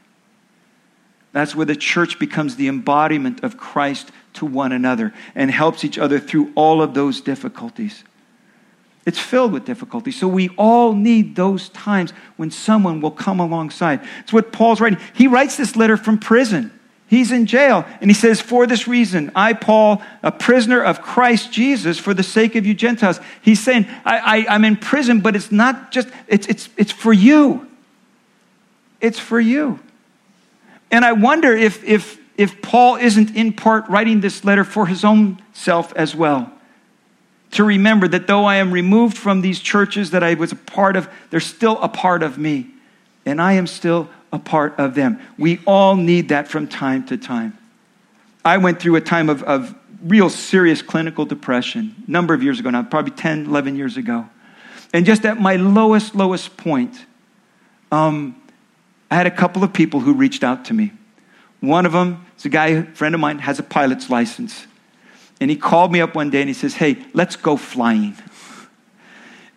That's 1.33 1.55
where 1.57 1.64
the 1.64 1.74
church 1.74 2.18
becomes 2.18 2.57
the 2.57 2.68
embodiment 2.68 3.42
of 3.42 3.57
Christ 3.57 4.11
to 4.35 4.44
one 4.44 4.72
another 4.72 5.14
and 5.35 5.50
helps 5.50 5.85
each 5.87 5.96
other 5.98 6.20
through 6.20 6.53
all 6.55 6.83
of 6.83 6.92
those 6.92 7.22
difficulties. 7.22 8.05
It's 9.07 9.19
filled 9.19 9.53
with 9.53 9.67
difficulty. 9.67 10.11
So 10.11 10.27
we 10.27 10.49
all 10.57 10.95
need 10.95 11.37
those 11.37 11.69
times 11.71 12.12
when 12.37 12.51
someone 12.51 13.01
will 13.01 13.11
come 13.11 13.38
alongside. 13.38 14.01
It's 14.21 14.33
what 14.33 14.51
Paul's 14.53 14.81
writing. 14.81 14.99
He 15.12 15.27
writes 15.27 15.57
this 15.57 15.77
letter 15.77 15.97
from 15.97 16.19
prison. 16.19 16.73
He's 17.07 17.31
in 17.31 17.45
jail. 17.45 17.85
And 18.01 18.09
he 18.09 18.14
says, 18.14 18.40
For 18.40 18.67
this 18.67 18.88
reason, 18.88 19.31
I, 19.35 19.53
Paul, 19.53 20.03
a 20.23 20.33
prisoner 20.33 20.83
of 20.83 21.03
Christ 21.03 21.53
Jesus, 21.53 21.99
for 21.99 22.14
the 22.14 22.23
sake 22.23 22.57
of 22.57 22.64
you 22.64 22.73
Gentiles. 22.73 23.21
He's 23.43 23.62
saying, 23.62 23.87
I, 24.07 24.47
am 24.49 24.64
in 24.64 24.77
prison, 24.77 25.21
but 25.21 25.37
it's 25.37 25.53
not 25.53 25.93
just, 25.93 26.09
it's, 26.27 26.47
it's, 26.47 26.71
it's 26.79 26.93
for 26.93 27.12
you. 27.12 27.69
It's 29.03 29.19
for 29.19 29.38
you. 29.38 29.81
And 30.90 31.05
I 31.05 31.12
wonder 31.12 31.53
if, 31.53 31.85
if, 31.85 32.19
if 32.38 32.62
Paul 32.62 32.97
isn't 32.97 33.37
in 33.37 33.53
part 33.53 33.87
writing 33.90 34.23
this 34.23 34.45
letter 34.45 34.64
for 34.64 34.87
his 34.87 35.05
own 35.05 35.43
self 35.53 35.93
as 35.95 36.14
well 36.14 36.54
to 37.55 37.64
remember 37.64 38.07
that 38.09 38.27
though 38.27 38.45
I 38.45 38.57
am 38.57 38.73
removed 38.73 39.17
from 39.17 39.40
these 39.40 39.61
churches 39.61 40.11
that 40.11 40.23
I 40.23 40.35
was 40.35 40.53
a 40.53 40.57
part 40.57 40.97
of, 40.97 41.09
they're 41.31 41.40
still 41.40 41.81
a 41.81 41.88
part 41.88 42.23
of 42.23 42.38
me. 42.38 42.69
And 43.27 43.40
I 43.40 43.55
am 43.55 43.67
still 43.67 44.09
a 44.33 44.38
part 44.38 44.79
of 44.79 44.95
them. 44.95 45.21
We 45.38 45.61
all 45.67 45.97
need 45.97 46.29
that 46.29 46.49
from 46.49 46.69
time 46.69 47.07
to 47.07 47.17
time. 47.17 47.57
I 48.45 48.59
went 48.59 48.81
through 48.81 48.97
a 48.97 49.01
time 49.01 49.31
of, 49.31 49.43
of 49.45 49.75
real 50.03 50.29
serious 50.29 50.83
clinical 50.83 51.25
depression 51.25 51.95
a 52.07 52.11
number 52.11 52.35
of 52.35 52.43
years 52.43 52.61
ago 52.61 52.71
now, 52.71 52.83
probably 52.83 53.12
10, 53.12 53.47
11 53.47 53.77
years 53.77 53.97
ago. 53.97 54.29
And 54.93 55.07
just 55.07 55.25
at 55.25 55.40
my 55.40 55.57
lowest, 55.57 56.14
lowest 56.14 56.57
point, 56.57 57.07
um, 57.90 58.40
I 59.11 59.14
had 59.14 59.27
a 59.27 59.31
couple 59.31 59.64
of 59.64 59.73
people 59.73 60.01
who 60.01 60.12
reached 60.14 60.45
out 60.45 60.67
to 60.67 60.75
me. 60.75 60.93
One 61.61 61.87
of 61.87 61.93
them 61.93 62.27
is 62.37 62.45
a 62.45 62.49
guy, 62.49 62.67
a 62.67 62.83
friend 62.85 63.14
of 63.14 63.21
mine, 63.21 63.38
has 63.38 63.59
a 63.59 63.62
pilot's 63.62 64.11
license. 64.11 64.67
And 65.45 65.51
he 65.51 65.59
called 65.59 65.93
me 65.93 66.01
up 66.01 66.15
one 66.15 66.31
day 66.31 66.41
and 66.41 66.49
he 66.49 66.55
says, 66.55 66.73
Hey, 66.73 66.97
let's 67.13 67.37
go 67.37 67.59
flying. 67.59 68.17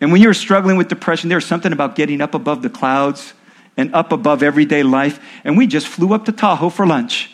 And 0.02 0.12
when 0.12 0.20
you're 0.20 0.34
struggling 0.34 0.76
with 0.76 0.88
depression, 0.88 1.30
there's 1.30 1.46
something 1.46 1.72
about 1.72 1.96
getting 1.96 2.20
up 2.20 2.34
above 2.34 2.60
the 2.60 2.68
clouds 2.68 3.32
and 3.74 3.94
up 3.94 4.12
above 4.12 4.42
everyday 4.42 4.82
life. 4.82 5.18
And 5.44 5.56
we 5.56 5.66
just 5.66 5.88
flew 5.88 6.12
up 6.12 6.26
to 6.26 6.32
Tahoe 6.32 6.68
for 6.68 6.86
lunch. 6.86 7.30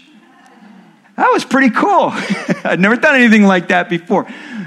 That 1.17 1.33
was 1.33 1.45
pretty 1.45 1.71
cool. 1.71 2.11
I'd 2.65 2.79
never 2.79 2.95
done 2.95 3.17
anything 3.17 3.43
like 3.43 3.67
that 3.71 3.89
before. 3.89 4.25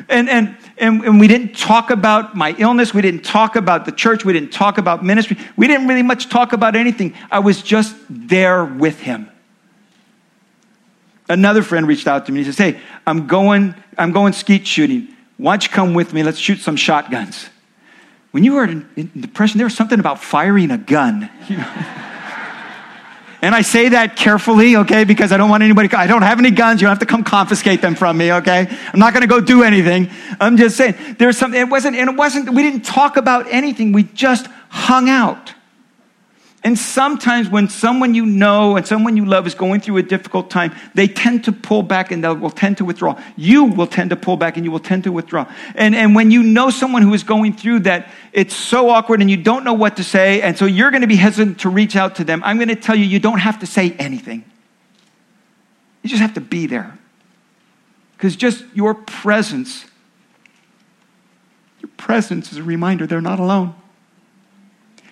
And, 0.10 0.28
and, 0.30 0.58
and, 0.78 1.06
and, 1.06 1.18
we 1.18 1.30
didn't 1.30 1.58
talk 1.58 1.90
about 1.90 2.36
my 2.36 2.58
illness. 2.58 2.94
We 2.94 3.02
didn't 3.02 3.24
talk 3.24 3.56
about 3.56 3.86
the 3.86 3.94
church. 3.94 4.26
We 4.26 4.34
didn't 4.34 4.52
talk 4.52 4.78
about 4.78 5.02
ministry. 5.02 5.38
We 5.56 5.68
didn't 5.68 5.88
really 5.88 6.04
much 6.04 6.28
talk 6.28 6.52
about 6.52 6.76
anything. 6.76 7.14
I 7.32 7.40
was 7.40 7.62
just 7.62 7.96
there 8.10 8.66
with 8.66 9.00
him. 9.00 9.32
Another 11.30 11.62
friend 11.62 11.88
reached 11.88 12.08
out 12.08 12.26
to 12.28 12.32
me. 12.32 12.40
He 12.40 12.46
says, 12.46 12.58
Hey, 12.58 12.80
I'm 13.06 13.28
going, 13.28 13.76
I'm 13.98 14.12
going 14.12 14.34
skeet 14.34 14.66
shooting. 14.66 15.10
Why 15.38 15.54
don't 15.54 15.64
you 15.64 15.70
come 15.70 15.94
with 15.94 16.14
me? 16.14 16.24
Let's 16.24 16.38
shoot 16.40 16.60
some 16.60 16.76
shotguns. 16.76 17.50
When 18.32 18.44
you 18.44 18.54
were 18.54 18.66
in, 18.66 19.12
depression, 19.20 19.58
there 19.58 19.66
was 19.66 19.76
something 19.76 20.00
about 20.00 20.22
firing 20.22 20.72
a 20.72 20.78
gun. 20.78 21.30
And 23.42 23.54
I 23.54 23.62
say 23.62 23.90
that 23.90 24.16
carefully, 24.16 24.78
okay, 24.78 25.04
because 25.04 25.32
I 25.32 25.38
don't 25.38 25.50
want 25.50 25.62
anybody, 25.62 25.94
I 25.94 26.08
don't 26.08 26.24
have 26.24 26.40
any 26.40 26.50
guns. 26.50 26.82
You 26.82 26.88
don't 26.88 26.92
have 26.92 27.00
to 27.00 27.06
come 27.06 27.24
confiscate 27.24 27.82
them 27.82 27.94
from 27.94 28.18
me, 28.18 28.34
okay? 28.34 28.68
I'm 28.92 29.00
not 29.00 29.14
going 29.14 29.22
to 29.22 29.28
go 29.28 29.40
do 29.40 29.62
anything. 29.62 30.10
I'm 30.40 30.58
just 30.58 30.76
saying, 30.76 30.96
there's 31.20 31.38
something, 31.38 31.60
it 31.60 31.70
wasn't, 31.70 31.98
and 31.98 32.10
it 32.10 32.16
wasn't, 32.16 32.50
we 32.50 32.64
didn't 32.64 32.84
talk 32.84 33.16
about 33.16 33.46
anything. 33.50 33.92
We 33.92 34.04
just 34.04 34.48
hung 34.70 35.08
out. 35.08 35.54
And 36.68 36.78
sometimes 36.78 37.48
when 37.48 37.70
someone 37.70 38.14
you 38.14 38.26
know 38.26 38.76
and 38.76 38.86
someone 38.86 39.16
you 39.16 39.24
love 39.24 39.48
is 39.48 39.56
going 39.56 39.80
through 39.80 39.96
a 40.00 40.04
difficult 40.04 40.50
time, 40.50 40.76
they 40.96 41.08
tend 41.08 41.46
to 41.46 41.54
pull 41.54 41.82
back 41.82 42.12
and 42.12 42.22
they 42.22 42.28
will 42.28 42.50
tend 42.50 42.80
to 42.80 42.84
withdraw. 42.84 43.18
You 43.38 43.64
will 43.64 43.88
tend 43.88 44.10
to 44.10 44.18
pull 44.18 44.36
back 44.36 44.58
and 44.58 44.66
you 44.66 44.72
will 44.74 44.82
tend 44.82 45.06
to 45.06 45.14
withdraw. 45.14 45.50
And, 45.76 45.96
and 45.96 46.14
when 46.14 46.30
you 46.30 46.44
know 46.44 46.70
someone 46.70 47.04
who 47.04 47.14
is 47.14 47.24
going 47.24 47.54
through 47.54 47.80
that, 47.80 48.12
it's 48.34 48.54
so 48.54 48.90
awkward 48.90 49.22
and 49.22 49.32
you 49.32 49.38
don't 49.38 49.64
know 49.64 49.76
what 49.76 49.96
to 49.96 50.04
say, 50.04 50.42
and 50.42 50.58
so 50.58 50.66
you're 50.66 50.92
going 50.92 51.04
to 51.04 51.08
be 51.08 51.16
hesitant 51.16 51.62
to 51.62 51.70
reach 51.70 51.96
out 51.96 52.16
to 52.16 52.26
them, 52.26 52.42
I'm 52.44 52.58
going 52.58 52.68
to 52.68 52.76
tell 52.76 52.98
you, 52.98 53.06
you 53.06 53.20
don't 53.20 53.40
have 53.40 53.60
to 53.60 53.66
say 53.66 53.92
anything. 53.92 54.44
You 56.04 56.10
just 56.10 56.22
have 56.22 56.34
to 56.34 56.42
be 56.42 56.68
there. 56.68 57.00
Because 58.18 58.36
just 58.36 58.66
your 58.74 58.94
presence, 58.94 59.86
your 61.80 61.92
presence 61.96 62.52
is 62.52 62.58
a 62.58 62.64
reminder 62.64 63.08
they're 63.08 63.22
not 63.22 63.40
alone. 63.40 63.74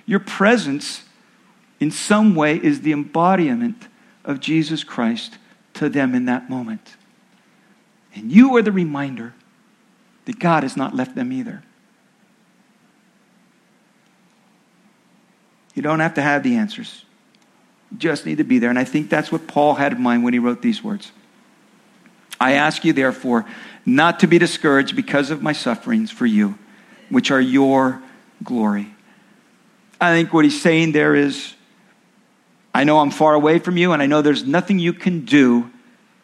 Your 0.05 0.19
presence 0.19 1.05
in 1.79 1.91
some 1.91 2.35
way 2.35 2.57
is 2.57 2.81
the 2.81 2.91
embodiment 2.91 3.87
of 4.23 4.39
Jesus 4.39 4.83
Christ 4.83 5.37
to 5.75 5.89
them 5.89 6.15
in 6.15 6.25
that 6.25 6.49
moment. 6.49 6.95
And 8.13 8.31
you 8.31 8.55
are 8.55 8.61
the 8.61 8.71
reminder 8.71 9.33
that 10.25 10.39
God 10.39 10.63
has 10.63 10.77
not 10.77 10.95
left 10.95 11.15
them 11.15 11.31
either. 11.31 11.63
You 15.73 15.81
don't 15.81 15.99
have 15.99 16.13
to 16.13 16.21
have 16.21 16.43
the 16.43 16.55
answers. 16.55 17.03
You 17.91 17.97
just 17.97 18.25
need 18.25 18.37
to 18.37 18.45
be 18.45 18.59
there. 18.59 18.69
And 18.69 18.79
I 18.79 18.85
think 18.85 19.09
that's 19.09 19.31
what 19.31 19.45
Paul 19.45 19.75
had 19.75 19.91
in 19.91 20.01
mind 20.01 20.23
when 20.23 20.33
he 20.33 20.39
wrote 20.39 20.61
these 20.61 20.81
words. 20.81 21.11
I 22.39 22.53
ask 22.53 22.83
you, 22.85 22.93
therefore, 22.93 23.45
not 23.85 24.21
to 24.21 24.27
be 24.27 24.37
discouraged 24.37 24.95
because 24.95 25.31
of 25.31 25.41
my 25.41 25.51
sufferings 25.53 26.11
for 26.11 26.25
you, 26.25 26.57
which 27.09 27.31
are 27.31 27.41
your 27.41 28.01
glory. 28.43 28.93
I 29.99 30.13
think 30.13 30.33
what 30.33 30.45
he's 30.45 30.61
saying 30.61 30.93
there 30.93 31.15
is 31.15 31.54
I 32.75 32.83
know 32.83 32.99
I'm 32.99 33.09
far 33.09 33.33
away 33.33 33.59
from 33.59 33.77
you, 33.77 33.93
and 33.93 34.01
I 34.01 34.05
know 34.05 34.21
there's 34.21 34.43
nothing 34.43 34.79
you 34.79 34.91
can 34.91 35.23
do 35.23 35.71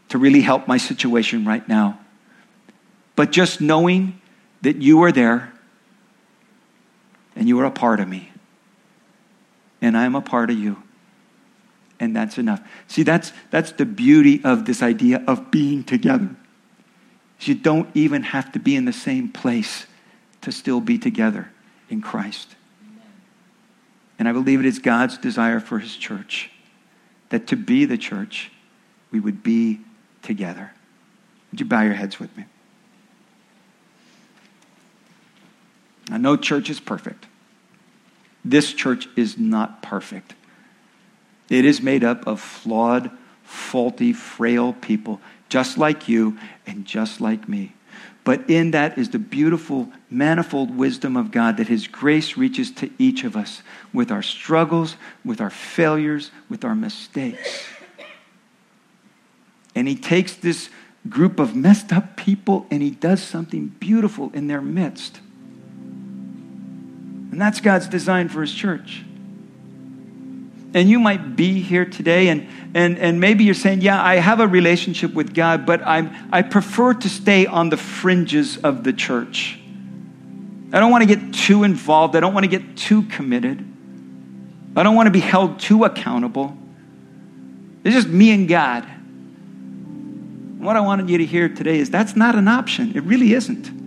to 0.10 0.18
really 0.18 0.42
help 0.42 0.68
my 0.68 0.76
situation 0.76 1.46
right 1.46 1.66
now. 1.66 1.98
But 3.16 3.32
just 3.32 3.62
knowing 3.62 4.20
that 4.62 4.76
you 4.82 5.02
are 5.04 5.14
there 5.14 5.54
and 7.38 7.48
you 7.48 7.58
are 7.62 7.66
a 7.66 7.72
part 7.72 8.02
of 8.02 8.10
me, 8.10 8.34
and 9.82 9.98
I'm 9.98 10.14
a 10.14 10.22
part 10.22 10.50
of 10.50 10.60
you. 10.60 10.84
And 12.02 12.14
that's 12.14 12.38
enough. 12.38 12.62
See, 12.90 13.04
that's, 13.04 13.32
that's 13.50 13.72
the 13.72 13.86
beauty 13.86 14.42
of 14.44 14.66
this 14.66 14.84
idea 14.84 15.24
of 15.28 15.52
being 15.52 15.86
together. 15.86 16.36
You 17.40 17.56
don't 17.56 17.88
even 17.94 18.24
have 18.24 18.52
to 18.52 18.60
be 18.60 18.76
in 18.76 18.84
the 18.84 18.92
same 18.92 19.30
place 19.30 19.86
to 20.42 20.52
still 20.52 20.82
be 20.82 20.98
together 20.98 21.50
in 21.90 22.02
Christ. 22.02 22.58
And 24.22 24.30
I 24.30 24.34
believe 24.34 24.60
it 24.60 24.68
is 24.68 24.78
God's 24.78 25.18
desire 25.18 25.60
for 25.60 25.80
his 25.80 25.96
church 25.96 26.52
that 27.30 27.48
to 27.48 27.56
be 27.56 27.86
the 27.86 27.98
church, 27.98 28.52
we 29.10 29.20
would 29.20 29.42
be 29.42 29.80
together. 30.22 30.74
Would 31.50 31.60
you 31.60 31.66
bow 31.66 31.82
your 31.82 31.96
heads 31.96 32.20
with 32.20 32.38
me? 32.38 32.46
Now, 36.08 36.18
no 36.18 36.38
church 36.38 36.70
is 36.70 36.80
perfect. 36.80 37.26
This 38.46 38.74
church 38.74 39.10
is 39.16 39.40
not 39.40 39.82
perfect. 39.82 40.36
It 41.50 41.66
is 41.66 41.82
made 41.82 42.04
up 42.04 42.28
of 42.28 42.40
flawed, 42.40 43.10
faulty, 43.44 44.14
frail 44.14 44.74
people, 44.74 45.20
just 45.50 45.80
like 45.80 46.08
you 46.08 46.38
and 46.68 46.86
just 46.86 47.22
like 47.22 47.50
me. 47.50 47.74
But 48.24 48.50
in 48.50 48.72
that 48.72 48.98
is 48.98 49.10
the 49.10 49.20
beautiful, 49.20 49.92
manifold 50.10 50.76
wisdom 50.76 51.18
of 51.18 51.32
God 51.32 51.58
that 51.58 51.68
His 51.68 51.88
grace 51.88 52.38
reaches 52.38 52.72
to 52.74 52.90
each 53.00 53.24
of 53.24 53.36
us 53.36 53.64
with 53.94 54.12
our 54.12 54.22
struggles, 54.22 54.96
with 55.26 55.42
our 55.42 55.50
failures, 55.50 56.30
with 56.48 56.64
our 56.64 56.76
mistakes. 56.76 57.66
And 59.74 59.88
He 59.88 59.96
takes 59.96 60.36
this 60.36 60.70
group 61.10 61.40
of 61.40 61.56
messed 61.56 61.92
up 61.92 62.16
people 62.16 62.68
and 62.70 62.84
He 62.84 62.92
does 62.92 63.24
something 63.24 63.68
beautiful 63.80 64.30
in 64.34 64.48
their 64.48 64.62
midst. 64.62 65.20
And 67.32 67.42
that's 67.42 67.60
God's 67.60 67.88
design 67.88 68.30
for 68.30 68.42
His 68.42 68.54
church. 68.54 69.04
And 70.74 70.90
you 70.90 71.00
might 71.00 71.36
be 71.36 71.62
here 71.62 71.86
today, 71.86 72.30
and, 72.30 72.48
and, 72.74 72.98
and 72.98 73.20
maybe 73.20 73.44
you're 73.44 73.54
saying, 73.54 73.82
Yeah, 73.82 74.02
I 74.02 74.16
have 74.16 74.40
a 74.40 74.48
relationship 74.48 75.14
with 75.14 75.34
God, 75.34 75.66
but 75.66 75.86
I'm, 75.86 76.12
I 76.32 76.44
prefer 76.44 76.94
to 76.94 77.10
stay 77.10 77.46
on 77.46 77.70
the 77.70 77.78
fringes 77.78 78.58
of 78.58 78.84
the 78.84 78.94
church. 78.94 79.60
I 80.74 80.80
don't 80.80 80.92
want 80.92 81.08
to 81.08 81.16
get 81.16 81.34
too 81.34 81.64
involved. 81.64 82.16
I 82.16 82.22
don't 82.22 82.34
want 82.34 82.46
to 82.46 82.50
get 82.50 82.78
too 82.78 83.04
committed. 83.04 83.68
I 84.76 84.84
don't 84.84 84.96
want 84.96 85.08
to 85.08 85.12
be 85.12 85.20
held 85.20 85.60
too 85.60 85.84
accountable. 85.84 86.58
It's 87.84 87.94
just 87.94 88.08
me 88.08 88.32
and 88.32 88.48
God. 88.48 88.86
What 90.60 90.78
I 90.78 90.82
wanted 90.82 91.10
you 91.10 91.18
to 91.18 91.26
hear 91.26 91.50
today 91.50 91.80
is 91.80 91.90
that's 91.90 92.16
not 92.16 92.36
an 92.36 92.48
option. 92.48 92.96
It 92.96 93.04
really 93.04 93.34
isn't. 93.34 93.81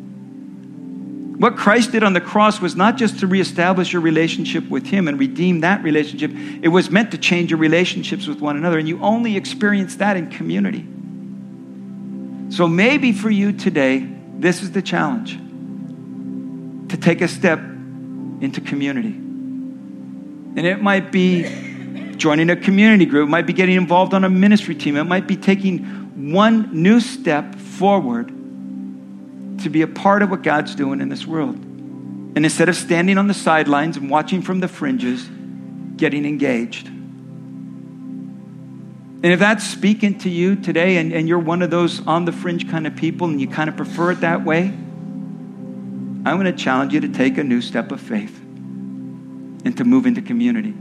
What 1.36 1.56
Christ 1.56 1.90
did 1.90 2.04
on 2.04 2.12
the 2.12 2.20
cross 2.20 2.60
was 2.60 2.76
not 2.76 2.96
just 2.96 3.18
to 3.20 3.26
reestablish 3.26 3.92
your 3.92 4.02
relationship 4.02 4.68
with 4.68 4.86
Him 4.86 5.08
and 5.08 5.18
redeem 5.18 5.60
that 5.60 5.82
relationship, 5.82 6.30
it 6.62 6.68
was 6.68 6.90
meant 6.90 7.10
to 7.10 7.18
change 7.18 7.50
your 7.50 7.58
relationships 7.58 8.28
with 8.28 8.40
one 8.40 8.56
another. 8.56 8.78
And 8.78 8.86
you 8.86 9.00
only 9.00 9.36
experience 9.36 9.96
that 9.96 10.16
in 10.16 10.30
community. 10.30 10.86
So 12.54 12.68
maybe 12.68 13.12
for 13.12 13.30
you 13.30 13.52
today, 13.52 14.08
this 14.38 14.62
is 14.62 14.70
the 14.70 14.82
challenge 14.82 15.36
to 16.90 16.96
take 16.96 17.20
a 17.20 17.26
step 17.26 17.58
into 17.58 18.60
community. 18.60 19.08
And 19.08 20.60
it 20.60 20.80
might 20.80 21.10
be 21.10 22.14
joining 22.16 22.50
a 22.50 22.56
community 22.56 23.06
group, 23.06 23.26
it 23.26 23.30
might 23.30 23.46
be 23.46 23.52
getting 23.52 23.74
involved 23.74 24.14
on 24.14 24.22
a 24.22 24.30
ministry 24.30 24.76
team, 24.76 24.96
it 24.96 25.04
might 25.04 25.26
be 25.26 25.36
taking 25.36 26.32
one 26.32 26.70
new 26.72 27.00
step 27.00 27.56
forward 27.56 28.32
to 29.64 29.70
be 29.70 29.82
a 29.82 29.86
part 29.86 30.22
of 30.22 30.30
what 30.30 30.42
God's 30.42 30.74
doing 30.74 31.00
in 31.00 31.08
this 31.08 31.26
world. 31.26 31.56
And 31.56 32.44
instead 32.44 32.68
of 32.68 32.76
standing 32.76 33.18
on 33.18 33.26
the 33.26 33.34
sidelines 33.34 33.96
and 33.96 34.08
watching 34.08 34.42
from 34.42 34.60
the 34.60 34.68
fringes, 34.68 35.28
getting 35.96 36.24
engaged. 36.24 36.88
And 39.24 39.32
if 39.32 39.38
that's 39.38 39.64
speaking 39.64 40.18
to 40.20 40.28
you 40.28 40.56
today 40.56 40.98
and, 40.98 41.12
and 41.12 41.28
you're 41.28 41.38
one 41.38 41.62
of 41.62 41.70
those 41.70 42.06
on 42.06 42.24
the 42.24 42.32
fringe 42.32 42.68
kind 42.70 42.86
of 42.86 42.94
people 42.94 43.26
and 43.28 43.40
you 43.40 43.48
kind 43.48 43.70
of 43.70 43.76
prefer 43.76 44.10
it 44.12 44.20
that 44.20 44.44
way, 44.44 44.64
I'm 44.66 46.22
going 46.24 46.44
to 46.44 46.52
challenge 46.52 46.92
you 46.92 47.00
to 47.00 47.08
take 47.08 47.38
a 47.38 47.44
new 47.44 47.60
step 47.60 47.92
of 47.92 48.00
faith 48.00 48.38
and 48.40 49.76
to 49.76 49.84
move 49.84 50.06
into 50.06 50.22
community. 50.22 50.72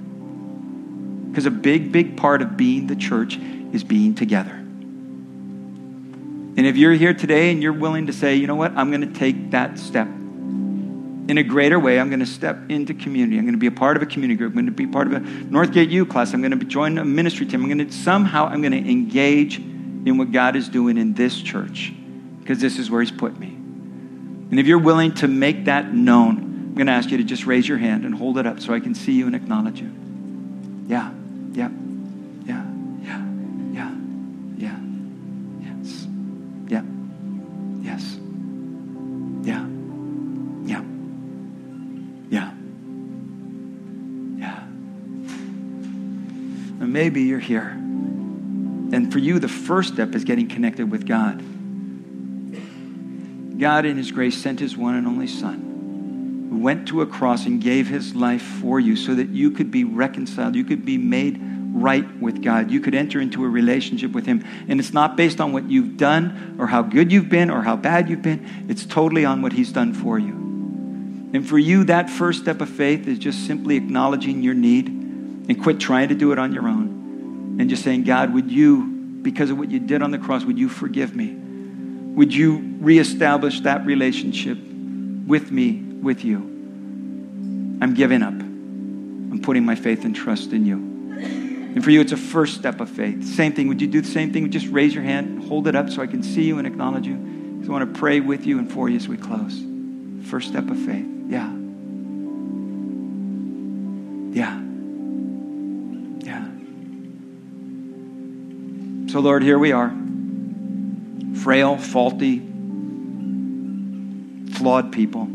Because 1.30 1.46
a 1.46 1.52
big, 1.52 1.92
big 1.92 2.18
part 2.18 2.42
of 2.42 2.58
being 2.58 2.88
the 2.88 2.96
church 2.96 3.38
is 3.72 3.84
being 3.84 4.16
together. 4.16 4.63
And 6.56 6.68
if 6.68 6.78
you're 6.78 6.94
here 6.94 7.14
today 7.14 7.52
and 7.52 7.64
you're 7.64 7.74
willing 7.74 8.08
to 8.08 8.14
say, 8.14 8.36
you 8.36 8.48
know 8.48 8.56
what, 8.56 8.76
I'm 8.78 8.90
going 8.92 9.02
to 9.02 9.20
take 9.20 9.52
that 9.52 9.80
step 9.80 10.08
in 11.28 11.38
a 11.38 11.44
greater 11.44 11.80
way, 11.80 12.00
I'm 12.00 12.10
going 12.10 12.20
to 12.20 12.26
step 12.26 12.58
into 12.70 12.94
community. 12.94 13.38
I'm 13.38 13.46
going 13.46 13.54
to 13.54 13.60
be 13.60 13.68
a 13.68 13.72
part 13.72 13.96
of 13.96 14.04
a 14.04 14.06
community 14.06 14.38
group. 14.38 14.52
I'm 14.52 14.56
going 14.56 14.66
to 14.66 14.72
be 14.72 14.88
part 14.88 15.08
of 15.08 15.14
a 15.14 15.20
Northgate 15.22 15.90
U 15.90 16.06
class. 16.06 16.34
I'm 16.34 16.42
going 16.42 16.52
to 16.52 16.58
be 16.58 16.66
join 16.66 16.98
a 16.98 17.06
ministry 17.06 17.46
team. 17.46 17.62
I'm 17.62 17.70
going 17.70 17.88
to 17.88 17.94
somehow 17.94 18.48
I'm 18.48 18.62
going 18.62 18.74
to 18.74 18.92
engage 18.92 19.58
in 19.58 20.18
what 20.18 20.32
God 20.32 20.56
is 20.56 20.68
doing 20.68 20.98
in 20.98 21.14
this 21.14 21.42
church 21.42 21.94
because 22.40 22.60
this 22.60 22.78
is 22.78 22.92
where 22.92 23.02
He's 23.02 23.12
put 23.12 23.40
me. 23.40 23.48
And 23.48 24.60
if 24.60 24.68
you're 24.68 24.80
willing 24.80 25.14
to 25.16 25.28
make 25.30 25.66
that 25.66 25.94
known, 25.94 26.38
I'm 26.38 26.76
going 26.76 26.88
to 26.88 26.94
ask 26.94 27.10
you 27.10 27.18
to 27.18 27.24
just 27.24 27.46
raise 27.46 27.68
your 27.68 27.78
hand 27.78 28.04
and 28.04 28.14
hold 28.14 28.38
it 28.38 28.46
up 28.46 28.60
so 28.60 28.74
I 28.74 28.82
can 28.82 28.94
see 28.94 29.14
you 29.14 29.26
and 29.26 29.36
acknowledge 29.36 29.80
you. 29.80 29.92
Yeah, 30.88 31.12
yeah, 31.54 31.70
maybe 47.14 47.28
you're 47.28 47.38
here. 47.38 47.70
And 47.70 49.12
for 49.12 49.20
you, 49.20 49.38
the 49.38 49.48
first 49.48 49.94
step 49.94 50.16
is 50.16 50.24
getting 50.24 50.48
connected 50.48 50.90
with 50.90 51.06
God. 51.06 51.38
God, 53.60 53.86
in 53.86 53.98
His 53.98 54.12
grace, 54.12 54.36
sent 54.36 54.60
His 54.60 54.76
one 54.76 54.96
and 54.96 55.06
only 55.06 55.28
Son, 55.28 56.48
who 56.50 56.58
went 56.58 56.88
to 56.88 57.02
a 57.02 57.06
cross 57.06 57.46
and 57.46 57.62
gave 57.62 57.88
His 57.88 58.16
life 58.16 58.42
for 58.42 58.80
you 58.80 58.96
so 58.96 59.14
that 59.14 59.30
you 59.30 59.52
could 59.52 59.70
be 59.70 59.84
reconciled, 59.84 60.56
you 60.56 60.64
could 60.64 60.86
be 60.86 60.98
made 60.98 61.40
right 61.72 62.20
with 62.20 62.42
God. 62.42 62.72
You 62.72 62.80
could 62.80 62.96
enter 62.96 63.22
into 63.22 63.46
a 63.46 63.48
relationship 63.48 64.12
with 64.12 64.26
Him. 64.26 64.44
And 64.68 64.80
it's 64.80 64.94
not 64.94 65.16
based 65.16 65.40
on 65.40 65.54
what 65.54 65.70
you've 65.70 65.98
done 65.98 66.56
or 66.58 66.66
how 66.66 66.82
good 66.82 67.12
you've 67.12 67.30
been 67.30 67.52
or 67.52 67.62
how 67.62 67.76
bad 67.76 68.10
you've 68.10 68.24
been, 68.24 68.66
it's 68.68 68.88
totally 68.88 69.24
on 69.24 69.44
what 69.44 69.54
He's 69.54 69.72
done 69.72 69.94
for 69.94 70.18
you. 70.18 70.34
And 71.34 71.48
for 71.48 71.60
you, 71.60 71.84
that 71.84 72.10
first 72.10 72.42
step 72.42 72.60
of 72.60 72.70
faith 72.70 73.08
is 73.08 73.20
just 73.20 73.46
simply 73.46 73.76
acknowledging 73.76 74.42
your 74.42 74.56
need 74.56 75.04
and 75.48 75.62
quit 75.62 75.80
trying 75.80 76.10
to 76.10 76.16
do 76.16 76.32
it 76.32 76.40
on 76.40 76.54
your 76.54 76.68
own 76.68 76.93
and 77.60 77.70
just 77.70 77.84
saying, 77.84 78.04
God, 78.04 78.34
would 78.34 78.52
you, 78.52 78.86
because 79.22 79.50
of 79.50 79.58
what 79.58 79.72
you 79.72 79.80
did 79.80 80.02
on 80.02 80.12
the 80.12 80.18
cross, 80.18 80.44
would 80.44 80.58
you 80.58 80.70
forgive 80.70 81.16
me? 81.16 81.34
Would 82.16 82.34
you 82.34 82.78
reestablish 82.80 83.62
that 83.62 83.86
relationship 83.86 84.58
with 84.58 85.52
me, 85.52 85.82
with 86.02 86.24
you? 86.24 86.38
I'm 87.82 87.94
giving 87.94 88.22
up. 88.22 88.34
I'm 88.34 89.42
putting 89.42 89.66
my 89.66 89.76
faith 89.76 90.06
and 90.06 90.16
trust 90.16 90.54
in 90.54 90.66
you. 90.66 90.78
And 90.78 91.84
for 91.84 91.90
you, 91.90 92.02
it's 92.02 92.12
a 92.12 92.18
first 92.18 92.56
step 92.56 92.80
of 92.82 92.90
faith. 92.90 93.24
Same 93.26 93.54
thing. 93.54 93.68
Would 93.68 93.82
you 93.82 93.88
do 93.88 94.02
the 94.02 94.08
same 94.08 94.32
thing? 94.32 94.52
Just 94.52 94.68
raise 94.68 94.94
your 94.94 95.04
hand, 95.04 95.48
hold 95.48 95.68
it 95.68 95.76
up 95.76 95.90
so 95.90 96.02
I 96.02 96.08
can 96.08 96.22
see 96.22 96.44
you 96.44 96.60
and 96.60 96.68
acknowledge 96.68 97.08
you. 97.08 97.16
I 97.64 97.68
want 97.72 97.94
to 97.94 98.00
pray 98.00 98.20
with 98.20 98.46
you 98.46 98.60
and 98.60 98.72
for 98.72 98.90
you 98.90 98.98
as 98.98 99.08
we 99.08 99.18
close. 99.18 99.64
First 100.30 100.50
step 100.50 100.70
of 100.70 100.78
faith. 100.78 101.06
Yeah. 101.28 101.63
So, 109.14 109.20
Lord, 109.20 109.44
here 109.44 109.60
we 109.60 109.72
are 109.74 109.94
frail, 111.44 111.78
faulty, 111.78 112.40
flawed 114.54 114.92
people. 114.92 115.28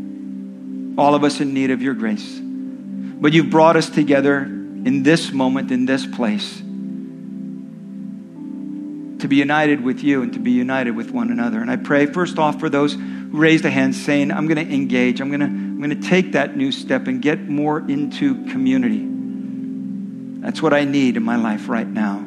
All 0.99 1.15
of 1.15 1.23
us 1.23 1.39
in 1.39 1.53
need 1.53 1.71
of 1.71 1.81
your 1.81 1.93
grace. 1.93 2.41
But 2.41 3.31
you've 3.31 3.49
brought 3.49 3.77
us 3.77 3.89
together 3.89 4.41
in 4.41 5.03
this 5.03 5.31
moment, 5.31 5.71
in 5.71 5.85
this 5.85 6.05
place, 6.05 6.57
to 6.57 6.63
be 9.29 9.37
united 9.37 9.81
with 9.81 10.03
you 10.03 10.23
and 10.23 10.33
to 10.33 10.39
be 10.39 10.51
united 10.51 10.91
with 10.91 11.11
one 11.11 11.31
another. 11.31 11.61
And 11.61 11.71
I 11.71 11.77
pray, 11.77 12.05
first 12.05 12.37
off, 12.37 12.59
for 12.59 12.67
those 12.67 12.95
who 12.95 13.29
raised 13.31 13.63
a 13.63 13.69
hand 13.69 13.95
saying, 13.95 14.33
I'm 14.33 14.45
going 14.45 14.67
to 14.67 14.73
engage, 14.73 15.21
I'm 15.21 15.29
going 15.29 15.39
to, 15.39 15.45
I'm 15.45 15.81
going 15.81 16.01
to 16.01 16.05
take 16.05 16.33
that 16.33 16.57
new 16.57 16.73
step 16.73 17.07
and 17.07 17.21
get 17.21 17.47
more 17.47 17.79
into 17.89 18.43
community. 18.47 19.05
That's 20.41 20.61
what 20.61 20.73
I 20.73 20.83
need 20.83 21.15
in 21.15 21.23
my 21.23 21.37
life 21.37 21.69
right 21.69 21.87
now 21.87 22.25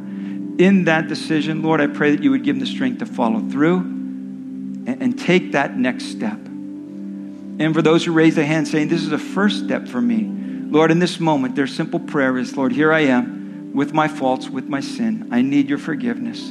in 0.58 0.84
that 0.84 1.08
decision, 1.08 1.62
Lord, 1.62 1.80
I 1.80 1.86
pray 1.86 2.14
that 2.14 2.22
you 2.22 2.30
would 2.30 2.44
give 2.44 2.56
them 2.56 2.60
the 2.60 2.70
strength 2.70 2.98
to 2.98 3.06
follow 3.06 3.40
through 3.40 3.78
and, 3.78 5.02
and 5.02 5.18
take 5.18 5.52
that 5.52 5.76
next 5.76 6.06
step. 6.06 6.38
And 6.38 7.74
for 7.74 7.82
those 7.82 8.04
who 8.04 8.12
raise 8.12 8.34
their 8.34 8.44
hand 8.44 8.68
saying, 8.68 8.88
This 8.88 9.02
is 9.02 9.12
a 9.12 9.18
first 9.18 9.64
step 9.64 9.88
for 9.88 10.00
me, 10.00 10.24
Lord, 10.70 10.90
in 10.90 10.98
this 10.98 11.20
moment, 11.20 11.54
their 11.54 11.66
simple 11.66 12.00
prayer 12.00 12.38
is, 12.38 12.56
Lord, 12.56 12.72
here 12.72 12.92
I 12.92 13.00
am 13.00 13.72
with 13.74 13.92
my 13.92 14.08
faults, 14.08 14.48
with 14.48 14.66
my 14.66 14.80
sin. 14.80 15.28
I 15.30 15.42
need 15.42 15.68
your 15.68 15.78
forgiveness. 15.78 16.50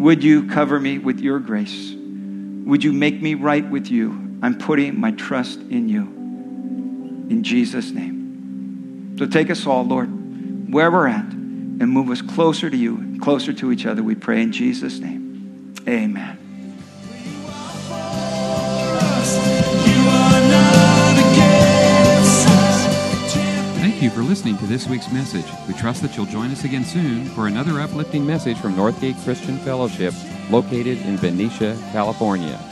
Would 0.00 0.24
you 0.24 0.48
cover 0.48 0.78
me 0.80 0.98
with 0.98 1.20
your 1.20 1.38
grace? 1.38 1.94
Would 1.94 2.82
you 2.82 2.92
make 2.92 3.22
me 3.22 3.34
right 3.34 3.68
with 3.68 3.88
you? 3.88 4.38
I'm 4.42 4.58
putting 4.58 4.98
my 4.98 5.12
trust 5.12 5.60
in 5.60 5.88
you. 5.88 6.02
In 7.30 7.42
Jesus' 7.42 7.90
name. 7.90 9.16
So 9.18 9.26
take 9.26 9.50
us 9.50 9.66
all, 9.66 9.84
Lord, 9.84 10.72
where 10.72 10.90
we're 10.90 11.08
at 11.08 11.37
and 11.80 11.90
move 11.90 12.10
us 12.10 12.22
closer 12.22 12.68
to 12.70 12.76
you, 12.76 13.18
closer 13.20 13.52
to 13.52 13.72
each 13.72 13.86
other. 13.86 14.02
We 14.02 14.14
pray 14.14 14.42
in 14.42 14.52
Jesus' 14.52 14.98
name. 14.98 15.74
Amen. 15.86 16.38
Thank 23.80 24.02
you 24.02 24.10
for 24.10 24.22
listening 24.22 24.56
to 24.58 24.66
this 24.66 24.86
week's 24.86 25.10
message. 25.12 25.46
We 25.66 25.74
trust 25.74 26.02
that 26.02 26.16
you'll 26.16 26.26
join 26.26 26.50
us 26.50 26.64
again 26.64 26.84
soon 26.84 27.24
for 27.26 27.46
another 27.46 27.80
uplifting 27.80 28.26
message 28.26 28.58
from 28.58 28.74
Northgate 28.74 29.22
Christian 29.24 29.58
Fellowship, 29.58 30.14
located 30.50 30.98
in 30.98 31.16
Benicia, 31.16 31.76
California. 31.92 32.67